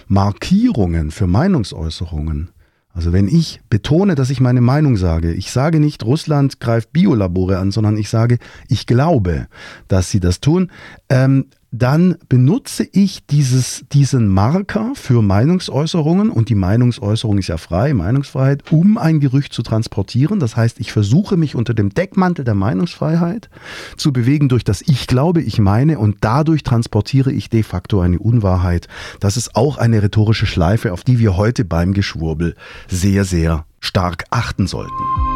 Markierungen 0.07 1.11
für 1.11 1.27
Meinungsäußerungen 1.27 2.51
also 2.95 3.13
wenn 3.13 3.29
ich 3.29 3.61
betone, 3.71 4.17
dass 4.17 4.29
ich 4.29 4.41
meine 4.41 4.61
Meinung 4.61 4.97
sage, 4.97 5.33
ich 5.33 5.53
sage 5.53 5.79
nicht, 5.79 6.05
Russland 6.05 6.59
greift 6.59 6.93
Biolabore 6.93 7.59
an, 7.59 7.71
sondern 7.71 7.97
ich 7.97 8.09
sage, 8.09 8.39
ich 8.67 8.87
glaube, 8.87 9.47
dass 9.87 10.11
sie 10.11 10.19
das 10.19 10.41
tun, 10.41 10.73
ähm, 11.09 11.45
dann 11.71 12.17
benutze 12.29 12.89
ich 12.93 13.27
dieses, 13.27 13.85
diesen 13.93 14.29
Marker 14.29 14.93
für 14.95 15.21
Meinungsäußerungen 15.21 16.31
und 16.31 16.49
die 16.49 16.55
Meinungsäußerung 16.55 17.39
ist 17.39 17.49
ja 17.49 17.59
frei, 17.59 17.93
Meinungsfreiheit, 17.93 18.73
um 18.73 18.97
ein 18.97 19.21
Gerücht 19.21 19.53
zu 19.53 19.63
transportieren. 19.63 20.41
Das 20.41 20.57
heißt, 20.57 20.81
ich 20.81 20.93
versuche 20.93 21.37
mich 21.37 21.55
unter 21.55 21.75
dem 21.75 21.91
Deckmantel 21.91 22.45
der 22.45 22.55
Meinungsfreiheit 22.55 23.51
zu 23.97 24.13
bewegen 24.13 24.49
durch 24.49 24.65
das 24.65 24.83
Ich 24.83 25.07
glaube, 25.07 25.43
ich 25.43 25.59
meine 25.59 25.99
und 25.99 26.19
dadurch 26.23 26.63
transportiere 26.63 27.33
ich 27.33 27.51
de 27.51 27.63
facto 27.63 28.01
eine 28.01 28.19
Unwahrheit. 28.19 28.89
Das 29.21 29.37
ist 29.37 29.55
auch 29.55 29.77
eine 29.77 30.03
rhetorische 30.03 30.47
Schleife, 30.47 30.93
auf 30.93 31.05
die 31.05 31.19
wir 31.19 31.37
heute 31.37 31.67
beim 31.67 31.93
Geschwurbel 31.93 32.55
sehr, 32.89 33.25
sehr 33.25 33.67
stark 33.81 34.25
achten 34.31 34.67
sollten. 34.67 35.28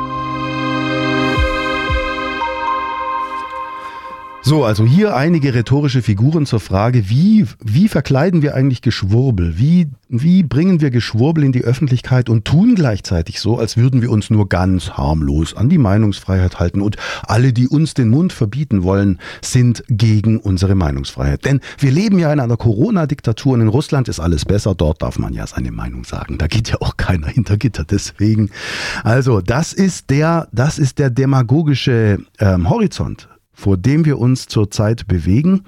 So, 4.44 4.64
also 4.64 4.84
hier 4.84 5.14
einige 5.14 5.54
rhetorische 5.54 6.02
Figuren 6.02 6.46
zur 6.46 6.58
Frage, 6.58 7.08
wie, 7.08 7.46
wie 7.60 7.86
verkleiden 7.86 8.42
wir 8.42 8.56
eigentlich 8.56 8.82
Geschwurbel? 8.82 9.56
Wie, 9.56 9.86
wie 10.08 10.42
bringen 10.42 10.80
wir 10.80 10.90
Geschwurbel 10.90 11.44
in 11.44 11.52
die 11.52 11.62
Öffentlichkeit 11.62 12.28
und 12.28 12.44
tun 12.44 12.74
gleichzeitig 12.74 13.38
so, 13.38 13.56
als 13.56 13.76
würden 13.76 14.02
wir 14.02 14.10
uns 14.10 14.30
nur 14.30 14.48
ganz 14.48 14.90
harmlos 14.90 15.54
an 15.54 15.68
die 15.68 15.78
Meinungsfreiheit 15.78 16.58
halten 16.58 16.80
und 16.80 16.96
alle, 17.22 17.52
die 17.52 17.68
uns 17.68 17.94
den 17.94 18.08
Mund 18.08 18.32
verbieten 18.32 18.82
wollen, 18.82 19.20
sind 19.42 19.84
gegen 19.88 20.40
unsere 20.40 20.74
Meinungsfreiheit. 20.74 21.44
Denn 21.44 21.60
wir 21.78 21.92
leben 21.92 22.18
ja 22.18 22.32
in 22.32 22.40
einer 22.40 22.56
Corona-Diktatur 22.56 23.52
und 23.52 23.60
in 23.60 23.68
Russland 23.68 24.08
ist 24.08 24.18
alles 24.18 24.44
besser, 24.44 24.74
dort 24.74 25.02
darf 25.02 25.20
man 25.20 25.34
ja 25.34 25.46
seine 25.46 25.70
Meinung 25.70 26.02
sagen. 26.02 26.38
Da 26.38 26.48
geht 26.48 26.68
ja 26.68 26.78
auch 26.80 26.96
keiner 26.96 27.28
hinter 27.28 27.58
Gitter. 27.58 27.84
Deswegen, 27.84 28.50
also 29.04 29.40
das 29.40 29.72
ist 29.72 30.10
der, 30.10 30.48
das 30.50 30.80
ist 30.80 30.98
der 30.98 31.10
demagogische 31.10 32.18
ähm, 32.40 32.68
Horizont 32.68 33.28
vor 33.62 33.76
dem 33.76 34.04
wir 34.04 34.18
uns 34.18 34.48
zurzeit 34.48 35.06
bewegen. 35.06 35.62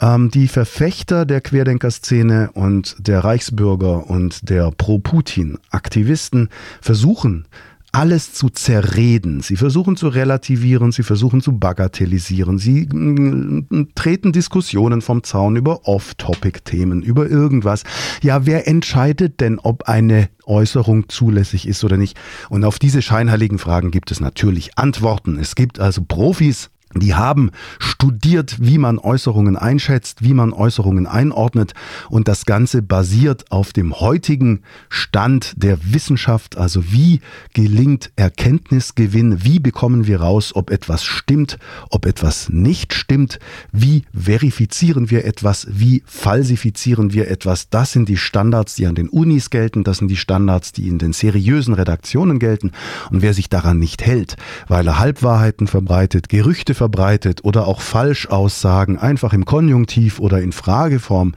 Ähm, 0.00 0.30
die 0.30 0.46
Verfechter 0.46 1.26
der 1.26 1.40
Querdenkerszene 1.40 2.50
und 2.52 2.96
der 3.00 3.24
Reichsbürger 3.24 4.08
und 4.08 4.48
der 4.48 4.70
Pro-Putin-Aktivisten 4.70 6.50
versuchen, 6.80 7.46
alles 7.90 8.32
zu 8.34 8.50
zerreden. 8.50 9.40
Sie 9.40 9.56
versuchen 9.56 9.96
zu 9.96 10.08
relativieren, 10.08 10.92
sie 10.92 11.02
versuchen 11.02 11.40
zu 11.40 11.58
bagatellisieren, 11.58 12.58
sie 12.58 12.86
mm, 12.86 13.88
treten 13.94 14.32
Diskussionen 14.32 15.00
vom 15.00 15.24
Zaun 15.24 15.56
über 15.56 15.88
Off-Topic-Themen, 15.88 17.02
über 17.02 17.28
irgendwas. 17.28 17.84
Ja, 18.22 18.44
wer 18.44 18.68
entscheidet 18.68 19.40
denn, 19.40 19.58
ob 19.58 19.84
eine 19.88 20.28
Äußerung 20.44 21.08
zulässig 21.08 21.66
ist 21.66 21.82
oder 21.82 21.96
nicht? 21.96 22.18
Und 22.50 22.64
auf 22.64 22.78
diese 22.78 23.00
scheinheiligen 23.00 23.58
Fragen 23.58 23.90
gibt 23.90 24.10
es 24.10 24.20
natürlich 24.20 24.76
Antworten. 24.76 25.38
Es 25.38 25.54
gibt 25.54 25.80
also 25.80 26.02
Profis, 26.06 26.68
die 27.00 27.14
haben 27.14 27.50
studiert, 27.78 28.56
wie 28.60 28.78
man 28.78 28.98
Äußerungen 28.98 29.56
einschätzt, 29.56 30.22
wie 30.22 30.34
man 30.34 30.52
Äußerungen 30.52 31.06
einordnet. 31.06 31.74
Und 32.08 32.28
das 32.28 32.46
Ganze 32.46 32.82
basiert 32.82 33.50
auf 33.50 33.72
dem 33.72 34.00
heutigen 34.00 34.62
Stand 34.88 35.54
der 35.56 35.78
Wissenschaft, 35.92 36.56
also 36.56 36.92
wie 36.92 37.20
gelingt 37.54 38.10
Erkenntnisgewinn, 38.16 39.44
wie 39.44 39.60
bekommen 39.60 40.06
wir 40.06 40.20
raus, 40.20 40.54
ob 40.54 40.70
etwas 40.70 41.04
stimmt, 41.04 41.58
ob 41.90 42.06
etwas 42.06 42.48
nicht 42.48 42.94
stimmt, 42.94 43.38
wie 43.72 44.04
verifizieren 44.14 45.10
wir 45.10 45.24
etwas, 45.24 45.66
wie 45.70 46.02
falsifizieren 46.06 47.12
wir 47.12 47.30
etwas. 47.30 47.70
Das 47.70 47.92
sind 47.92 48.08
die 48.08 48.16
Standards, 48.16 48.74
die 48.74 48.86
an 48.86 48.94
den 48.94 49.08
Unis 49.08 49.50
gelten, 49.50 49.84
das 49.84 49.98
sind 49.98 50.08
die 50.08 50.16
Standards, 50.16 50.72
die 50.72 50.88
in 50.88 50.98
den 50.98 51.12
seriösen 51.12 51.74
Redaktionen 51.74 52.38
gelten. 52.38 52.72
Und 53.10 53.22
wer 53.22 53.34
sich 53.34 53.48
daran 53.48 53.78
nicht 53.78 54.04
hält, 54.04 54.36
weil 54.68 54.86
er 54.86 54.98
Halbwahrheiten 54.98 55.66
verbreitet, 55.66 56.28
Gerüchte 56.28 56.74
verbreitet, 56.74 56.85
verbreitet 56.86 57.44
oder 57.44 57.66
auch 57.66 57.80
Falschaussagen 57.80 58.96
einfach 58.96 59.32
im 59.32 59.44
Konjunktiv 59.44 60.20
oder 60.20 60.40
in 60.40 60.52
Frageform 60.52 61.34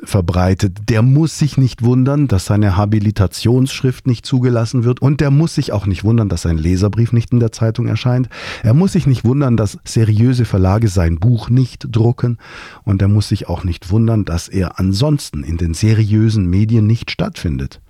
verbreitet, 0.00 0.78
der 0.88 1.02
muss 1.02 1.40
sich 1.40 1.58
nicht 1.58 1.82
wundern, 1.82 2.28
dass 2.28 2.44
seine 2.44 2.76
Habilitationsschrift 2.76 4.06
nicht 4.06 4.24
zugelassen 4.24 4.84
wird 4.84 5.02
und 5.02 5.20
der 5.20 5.32
muss 5.32 5.56
sich 5.56 5.72
auch 5.72 5.86
nicht 5.86 6.04
wundern, 6.04 6.28
dass 6.28 6.42
sein 6.42 6.56
Leserbrief 6.56 7.12
nicht 7.12 7.32
in 7.32 7.40
der 7.40 7.50
Zeitung 7.50 7.88
erscheint. 7.88 8.28
Er 8.62 8.74
muss 8.74 8.92
sich 8.92 9.08
nicht 9.08 9.24
wundern, 9.24 9.56
dass 9.56 9.78
seriöse 9.84 10.44
Verlage 10.44 10.86
sein 10.86 11.18
Buch 11.18 11.50
nicht 11.50 11.88
drucken 11.90 12.38
und 12.84 13.02
er 13.02 13.08
muss 13.08 13.28
sich 13.28 13.48
auch 13.48 13.64
nicht 13.64 13.90
wundern, 13.90 14.24
dass 14.24 14.46
er 14.46 14.78
ansonsten 14.78 15.42
in 15.42 15.56
den 15.56 15.74
seriösen 15.74 16.46
Medien 16.48 16.86
nicht 16.86 17.10
stattfindet. 17.10 17.80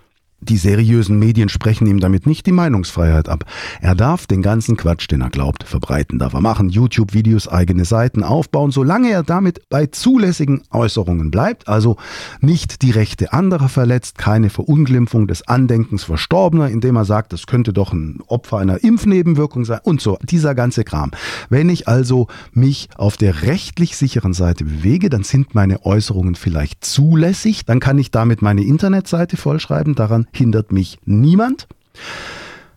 Die 0.48 0.58
seriösen 0.58 1.18
Medien 1.18 1.48
sprechen 1.48 1.88
ihm 1.88 1.98
damit 1.98 2.26
nicht 2.26 2.46
die 2.46 2.52
Meinungsfreiheit 2.52 3.28
ab. 3.28 3.44
Er 3.80 3.96
darf 3.96 4.28
den 4.28 4.42
ganzen 4.42 4.76
Quatsch, 4.76 5.10
den 5.10 5.20
er 5.20 5.30
glaubt, 5.30 5.64
verbreiten, 5.64 6.20
darf 6.20 6.34
er 6.34 6.40
machen, 6.40 6.68
YouTube-Videos, 6.68 7.48
eigene 7.48 7.84
Seiten 7.84 8.22
aufbauen, 8.22 8.70
solange 8.70 9.10
er 9.10 9.24
damit 9.24 9.68
bei 9.70 9.86
zulässigen 9.86 10.62
Äußerungen 10.70 11.32
bleibt, 11.32 11.66
also 11.66 11.96
nicht 12.40 12.82
die 12.82 12.92
Rechte 12.92 13.32
anderer 13.32 13.68
verletzt, 13.68 14.18
keine 14.18 14.48
Verunglimpfung 14.48 15.26
des 15.26 15.48
Andenkens 15.48 16.04
Verstorbener, 16.04 16.68
indem 16.68 16.94
er 16.94 17.04
sagt, 17.04 17.32
das 17.32 17.46
könnte 17.46 17.72
doch 17.72 17.92
ein 17.92 18.20
Opfer 18.28 18.58
einer 18.58 18.84
Impfnebenwirkung 18.84 19.64
sein 19.64 19.80
und 19.82 20.00
so, 20.00 20.16
dieser 20.22 20.54
ganze 20.54 20.84
Kram. 20.84 21.10
Wenn 21.48 21.68
ich 21.68 21.88
also 21.88 22.28
mich 22.52 22.88
auf 22.96 23.16
der 23.16 23.42
rechtlich 23.42 23.96
sicheren 23.96 24.32
Seite 24.32 24.64
bewege, 24.64 25.08
dann 25.08 25.24
sind 25.24 25.56
meine 25.56 25.84
Äußerungen 25.84 26.36
vielleicht 26.36 26.84
zulässig, 26.84 27.64
dann 27.64 27.80
kann 27.80 27.98
ich 27.98 28.12
damit 28.12 28.42
meine 28.42 28.62
Internetseite 28.62 29.36
vollschreiben, 29.36 29.96
daran 29.96 30.28
hindert 30.36 30.72
mich 30.72 30.98
niemand. 31.04 31.66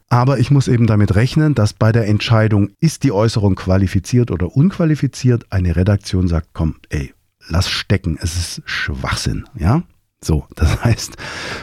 Aber 0.09 0.39
ich 0.39 0.49
muss 0.49 0.67
eben 0.67 0.87
damit 0.87 1.15
rechnen, 1.15 1.53
dass 1.53 1.73
bei 1.73 1.91
der 1.91 2.07
Entscheidung, 2.07 2.71
ist 2.79 3.03
die 3.03 3.11
Äußerung 3.11 3.55
qualifiziert 3.55 4.31
oder 4.31 4.55
unqualifiziert, 4.55 5.45
eine 5.51 5.75
Redaktion 5.75 6.27
sagt, 6.27 6.49
komm, 6.53 6.75
ey, 6.89 7.13
lass 7.47 7.69
stecken, 7.69 8.17
es 8.19 8.35
ist 8.35 8.61
Schwachsinn, 8.65 9.45
ja? 9.55 9.83
So, 10.21 10.45
das 10.55 10.83
heißt, 10.83 11.15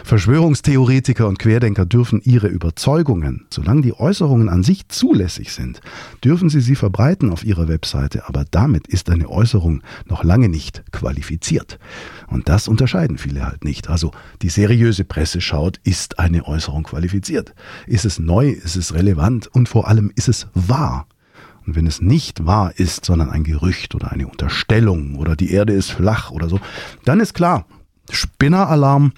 Verschwörungstheoretiker 0.05 1.29
und 1.29 1.39
Querdenker 1.39 1.85
dürfen 1.85 2.23
ihre 2.25 2.49
Überzeugungen, 2.49 3.47
solange 3.53 3.83
die 3.83 3.93
Äußerungen 3.93 4.49
an 4.49 4.63
sich 4.63 4.89
zulässig 4.89 5.53
sind, 5.53 5.81
dürfen 6.25 6.49
sie 6.49 6.61
sie 6.61 6.75
verbreiten 6.75 7.31
auf 7.31 7.45
ihrer 7.45 7.69
Webseite, 7.69 8.27
aber 8.29 8.45
damit 8.51 8.87
ist 8.87 9.11
eine 9.11 9.29
Äußerung 9.29 9.83
noch 10.07 10.25
lange 10.25 10.49
nicht 10.49 10.91
qualifiziert. 10.91 11.79
Und 12.29 12.49
das 12.49 12.67
unterscheiden 12.67 13.19
viele 13.19 13.45
halt 13.45 13.63
nicht. 13.63 13.91
Also 13.91 14.13
die 14.41 14.49
seriöse 14.49 15.05
Presse 15.05 15.43
schaut, 15.43 15.79
ist 15.85 16.19
eine 16.19 16.47
Äußerung 16.47 16.85
qualifiziert? 16.85 17.55
Ist 17.87 18.07
es 18.07 18.19
neu? 18.19 18.49
Ist 18.49 18.77
es 18.77 18.95
relevant? 18.95 19.49
Und 19.49 19.69
vor 19.69 19.87
allem, 19.87 20.11
ist 20.17 20.29
es 20.29 20.49
wahr? 20.55 21.07
Und 21.67 21.77
wenn 21.77 21.87
es 21.87 22.01
nicht 22.01 22.47
wahr 22.47 22.73
ist, 22.77 23.05
sondern 23.05 23.29
ein 23.29 23.45
Gerücht 23.45 23.95
oder 23.95 24.13
eine 24.13 24.29
Unterstellung 24.29 25.17
oder 25.17 25.37
die 25.37 25.51
Erde 25.51 25.73
ist 25.75 25.91
flach 25.91 26.31
oder 26.31 26.49
so, 26.49 26.61
dann 27.05 27.21
ist 27.21 27.35
klar, 27.35 27.67
Spinneralarm 28.11 29.13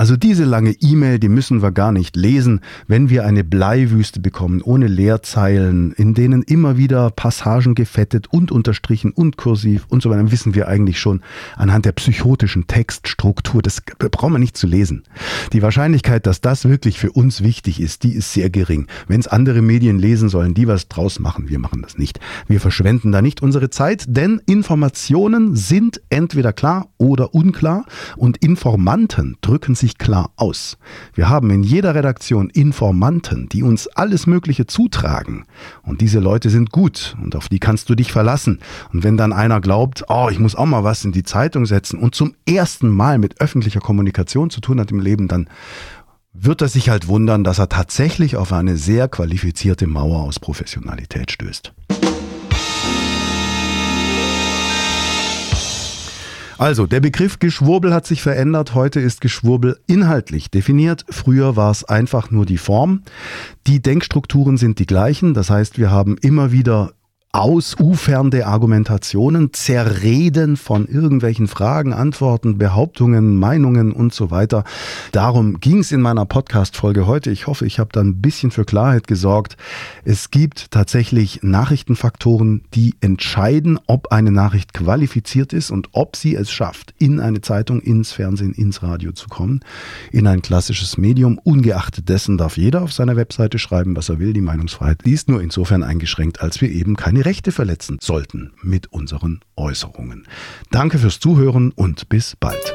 also 0.00 0.16
diese 0.16 0.44
lange 0.44 0.74
E-Mail, 0.80 1.18
die 1.18 1.28
müssen 1.28 1.60
wir 1.60 1.72
gar 1.72 1.92
nicht 1.92 2.16
lesen, 2.16 2.62
wenn 2.86 3.10
wir 3.10 3.26
eine 3.26 3.44
Bleiwüste 3.44 4.18
bekommen, 4.18 4.62
ohne 4.62 4.86
Leerzeilen, 4.86 5.92
in 5.92 6.14
denen 6.14 6.42
immer 6.42 6.78
wieder 6.78 7.10
Passagen 7.10 7.74
gefettet 7.74 8.26
und 8.28 8.50
unterstrichen 8.50 9.10
und 9.10 9.36
kursiv 9.36 9.84
und 9.90 10.02
so 10.02 10.08
weiter, 10.08 10.22
dann 10.22 10.32
wissen 10.32 10.54
wir 10.54 10.68
eigentlich 10.68 10.98
schon 10.98 11.20
anhand 11.54 11.84
der 11.84 11.92
psychotischen 11.92 12.66
Textstruktur, 12.66 13.60
das 13.60 13.82
brauchen 13.98 14.32
wir 14.32 14.38
nicht 14.38 14.56
zu 14.56 14.66
lesen. 14.66 15.02
Die 15.52 15.60
Wahrscheinlichkeit, 15.60 16.26
dass 16.26 16.40
das 16.40 16.64
wirklich 16.64 16.98
für 16.98 17.12
uns 17.12 17.42
wichtig 17.42 17.78
ist, 17.78 18.02
die 18.02 18.14
ist 18.14 18.32
sehr 18.32 18.48
gering. 18.48 18.86
Wenn 19.06 19.20
es 19.20 19.28
andere 19.28 19.60
Medien 19.60 19.98
lesen 19.98 20.30
sollen, 20.30 20.54
die 20.54 20.66
was 20.66 20.88
draus 20.88 21.18
machen, 21.18 21.50
wir 21.50 21.58
machen 21.58 21.82
das 21.82 21.98
nicht. 21.98 22.20
Wir 22.48 22.62
verschwenden 22.62 23.12
da 23.12 23.20
nicht 23.20 23.42
unsere 23.42 23.68
Zeit, 23.68 24.06
denn 24.08 24.40
Informationen 24.46 25.56
sind 25.56 26.00
entweder 26.08 26.54
klar 26.54 26.88
oder 26.96 27.34
unklar 27.34 27.84
und 28.16 28.38
Informanten 28.38 29.36
drücken 29.42 29.74
sich 29.74 29.89
sich 29.90 29.98
klar 29.98 30.30
aus. 30.36 30.78
Wir 31.14 31.28
haben 31.28 31.50
in 31.50 31.62
jeder 31.62 31.94
Redaktion 31.94 32.50
Informanten, 32.50 33.48
die 33.48 33.62
uns 33.62 33.88
alles 33.88 34.26
Mögliche 34.26 34.66
zutragen. 34.66 35.44
Und 35.82 36.00
diese 36.00 36.20
Leute 36.20 36.50
sind 36.50 36.70
gut 36.70 37.16
und 37.22 37.36
auf 37.36 37.48
die 37.48 37.58
kannst 37.58 37.88
du 37.90 37.94
dich 37.94 38.12
verlassen. 38.12 38.60
Und 38.92 39.02
wenn 39.02 39.16
dann 39.16 39.32
einer 39.32 39.60
glaubt, 39.60 40.04
oh, 40.08 40.28
ich 40.30 40.38
muss 40.38 40.54
auch 40.54 40.66
mal 40.66 40.84
was 40.84 41.04
in 41.04 41.12
die 41.12 41.24
Zeitung 41.24 41.66
setzen 41.66 41.98
und 41.98 42.14
zum 42.14 42.34
ersten 42.46 42.88
Mal 42.88 43.18
mit 43.18 43.40
öffentlicher 43.40 43.80
Kommunikation 43.80 44.50
zu 44.50 44.60
tun 44.60 44.80
hat 44.80 44.90
im 44.90 45.00
Leben, 45.00 45.28
dann 45.28 45.48
wird 46.32 46.62
er 46.62 46.68
sich 46.68 46.88
halt 46.88 47.08
wundern, 47.08 47.42
dass 47.42 47.58
er 47.58 47.68
tatsächlich 47.68 48.36
auf 48.36 48.52
eine 48.52 48.76
sehr 48.76 49.08
qualifizierte 49.08 49.88
Mauer 49.88 50.20
aus 50.20 50.38
Professionalität 50.38 51.32
stößt. 51.32 51.72
Also, 56.60 56.86
der 56.86 57.00
Begriff 57.00 57.38
Geschwurbel 57.38 57.94
hat 57.94 58.06
sich 58.06 58.20
verändert. 58.20 58.74
Heute 58.74 59.00
ist 59.00 59.22
Geschwurbel 59.22 59.78
inhaltlich 59.86 60.50
definiert. 60.50 61.06
Früher 61.08 61.56
war 61.56 61.70
es 61.70 61.84
einfach 61.84 62.30
nur 62.30 62.44
die 62.44 62.58
Form. 62.58 63.00
Die 63.66 63.80
Denkstrukturen 63.80 64.58
sind 64.58 64.78
die 64.78 64.84
gleichen. 64.84 65.32
Das 65.32 65.48
heißt, 65.48 65.78
wir 65.78 65.90
haben 65.90 66.18
immer 66.20 66.52
wieder 66.52 66.92
ausufernde 67.32 68.46
Argumentationen, 68.46 69.52
Zerreden 69.52 70.56
von 70.56 70.88
irgendwelchen 70.88 71.46
Fragen, 71.46 71.92
Antworten, 71.92 72.58
Behauptungen, 72.58 73.36
Meinungen 73.36 73.92
und 73.92 74.12
so 74.12 74.32
weiter. 74.32 74.64
Darum 75.12 75.60
ging 75.60 75.78
es 75.78 75.92
in 75.92 76.00
meiner 76.00 76.26
Podcast-Folge 76.26 77.06
heute. 77.06 77.30
Ich 77.30 77.46
hoffe, 77.46 77.66
ich 77.66 77.78
habe 77.78 77.90
da 77.92 78.00
ein 78.00 78.20
bisschen 78.20 78.50
für 78.50 78.64
Klarheit 78.64 79.06
gesorgt. 79.06 79.56
Es 80.04 80.32
gibt 80.32 80.72
tatsächlich 80.72 81.40
Nachrichtenfaktoren, 81.42 82.62
die 82.74 82.96
entscheiden, 83.00 83.78
ob 83.86 84.10
eine 84.10 84.32
Nachricht 84.32 84.74
qualifiziert 84.74 85.52
ist 85.52 85.70
und 85.70 85.90
ob 85.92 86.16
sie 86.16 86.34
es 86.34 86.50
schafft, 86.50 86.94
in 86.98 87.20
eine 87.20 87.42
Zeitung, 87.42 87.80
ins 87.80 88.10
Fernsehen, 88.10 88.54
ins 88.54 88.82
Radio 88.82 89.12
zu 89.12 89.28
kommen, 89.28 89.60
in 90.10 90.26
ein 90.26 90.42
klassisches 90.42 90.98
Medium. 90.98 91.38
Ungeachtet 91.38 92.08
dessen 92.08 92.38
darf 92.38 92.56
jeder 92.56 92.82
auf 92.82 92.92
seiner 92.92 93.14
Webseite 93.14 93.60
schreiben, 93.60 93.94
was 93.94 94.08
er 94.08 94.18
will. 94.18 94.32
Die 94.32 94.40
Meinungsfreiheit 94.40 95.02
ist 95.02 95.28
nur 95.28 95.40
insofern 95.40 95.84
eingeschränkt, 95.84 96.42
als 96.42 96.60
wir 96.60 96.70
eben 96.70 96.96
keine 96.96 97.19
Rechte 97.20 97.52
verletzen 97.52 97.98
sollten 98.00 98.52
mit 98.62 98.92
unseren 98.92 99.40
Äußerungen. 99.56 100.26
Danke 100.70 100.98
fürs 100.98 101.20
Zuhören 101.20 101.72
und 101.72 102.08
bis 102.08 102.36
bald. 102.36 102.72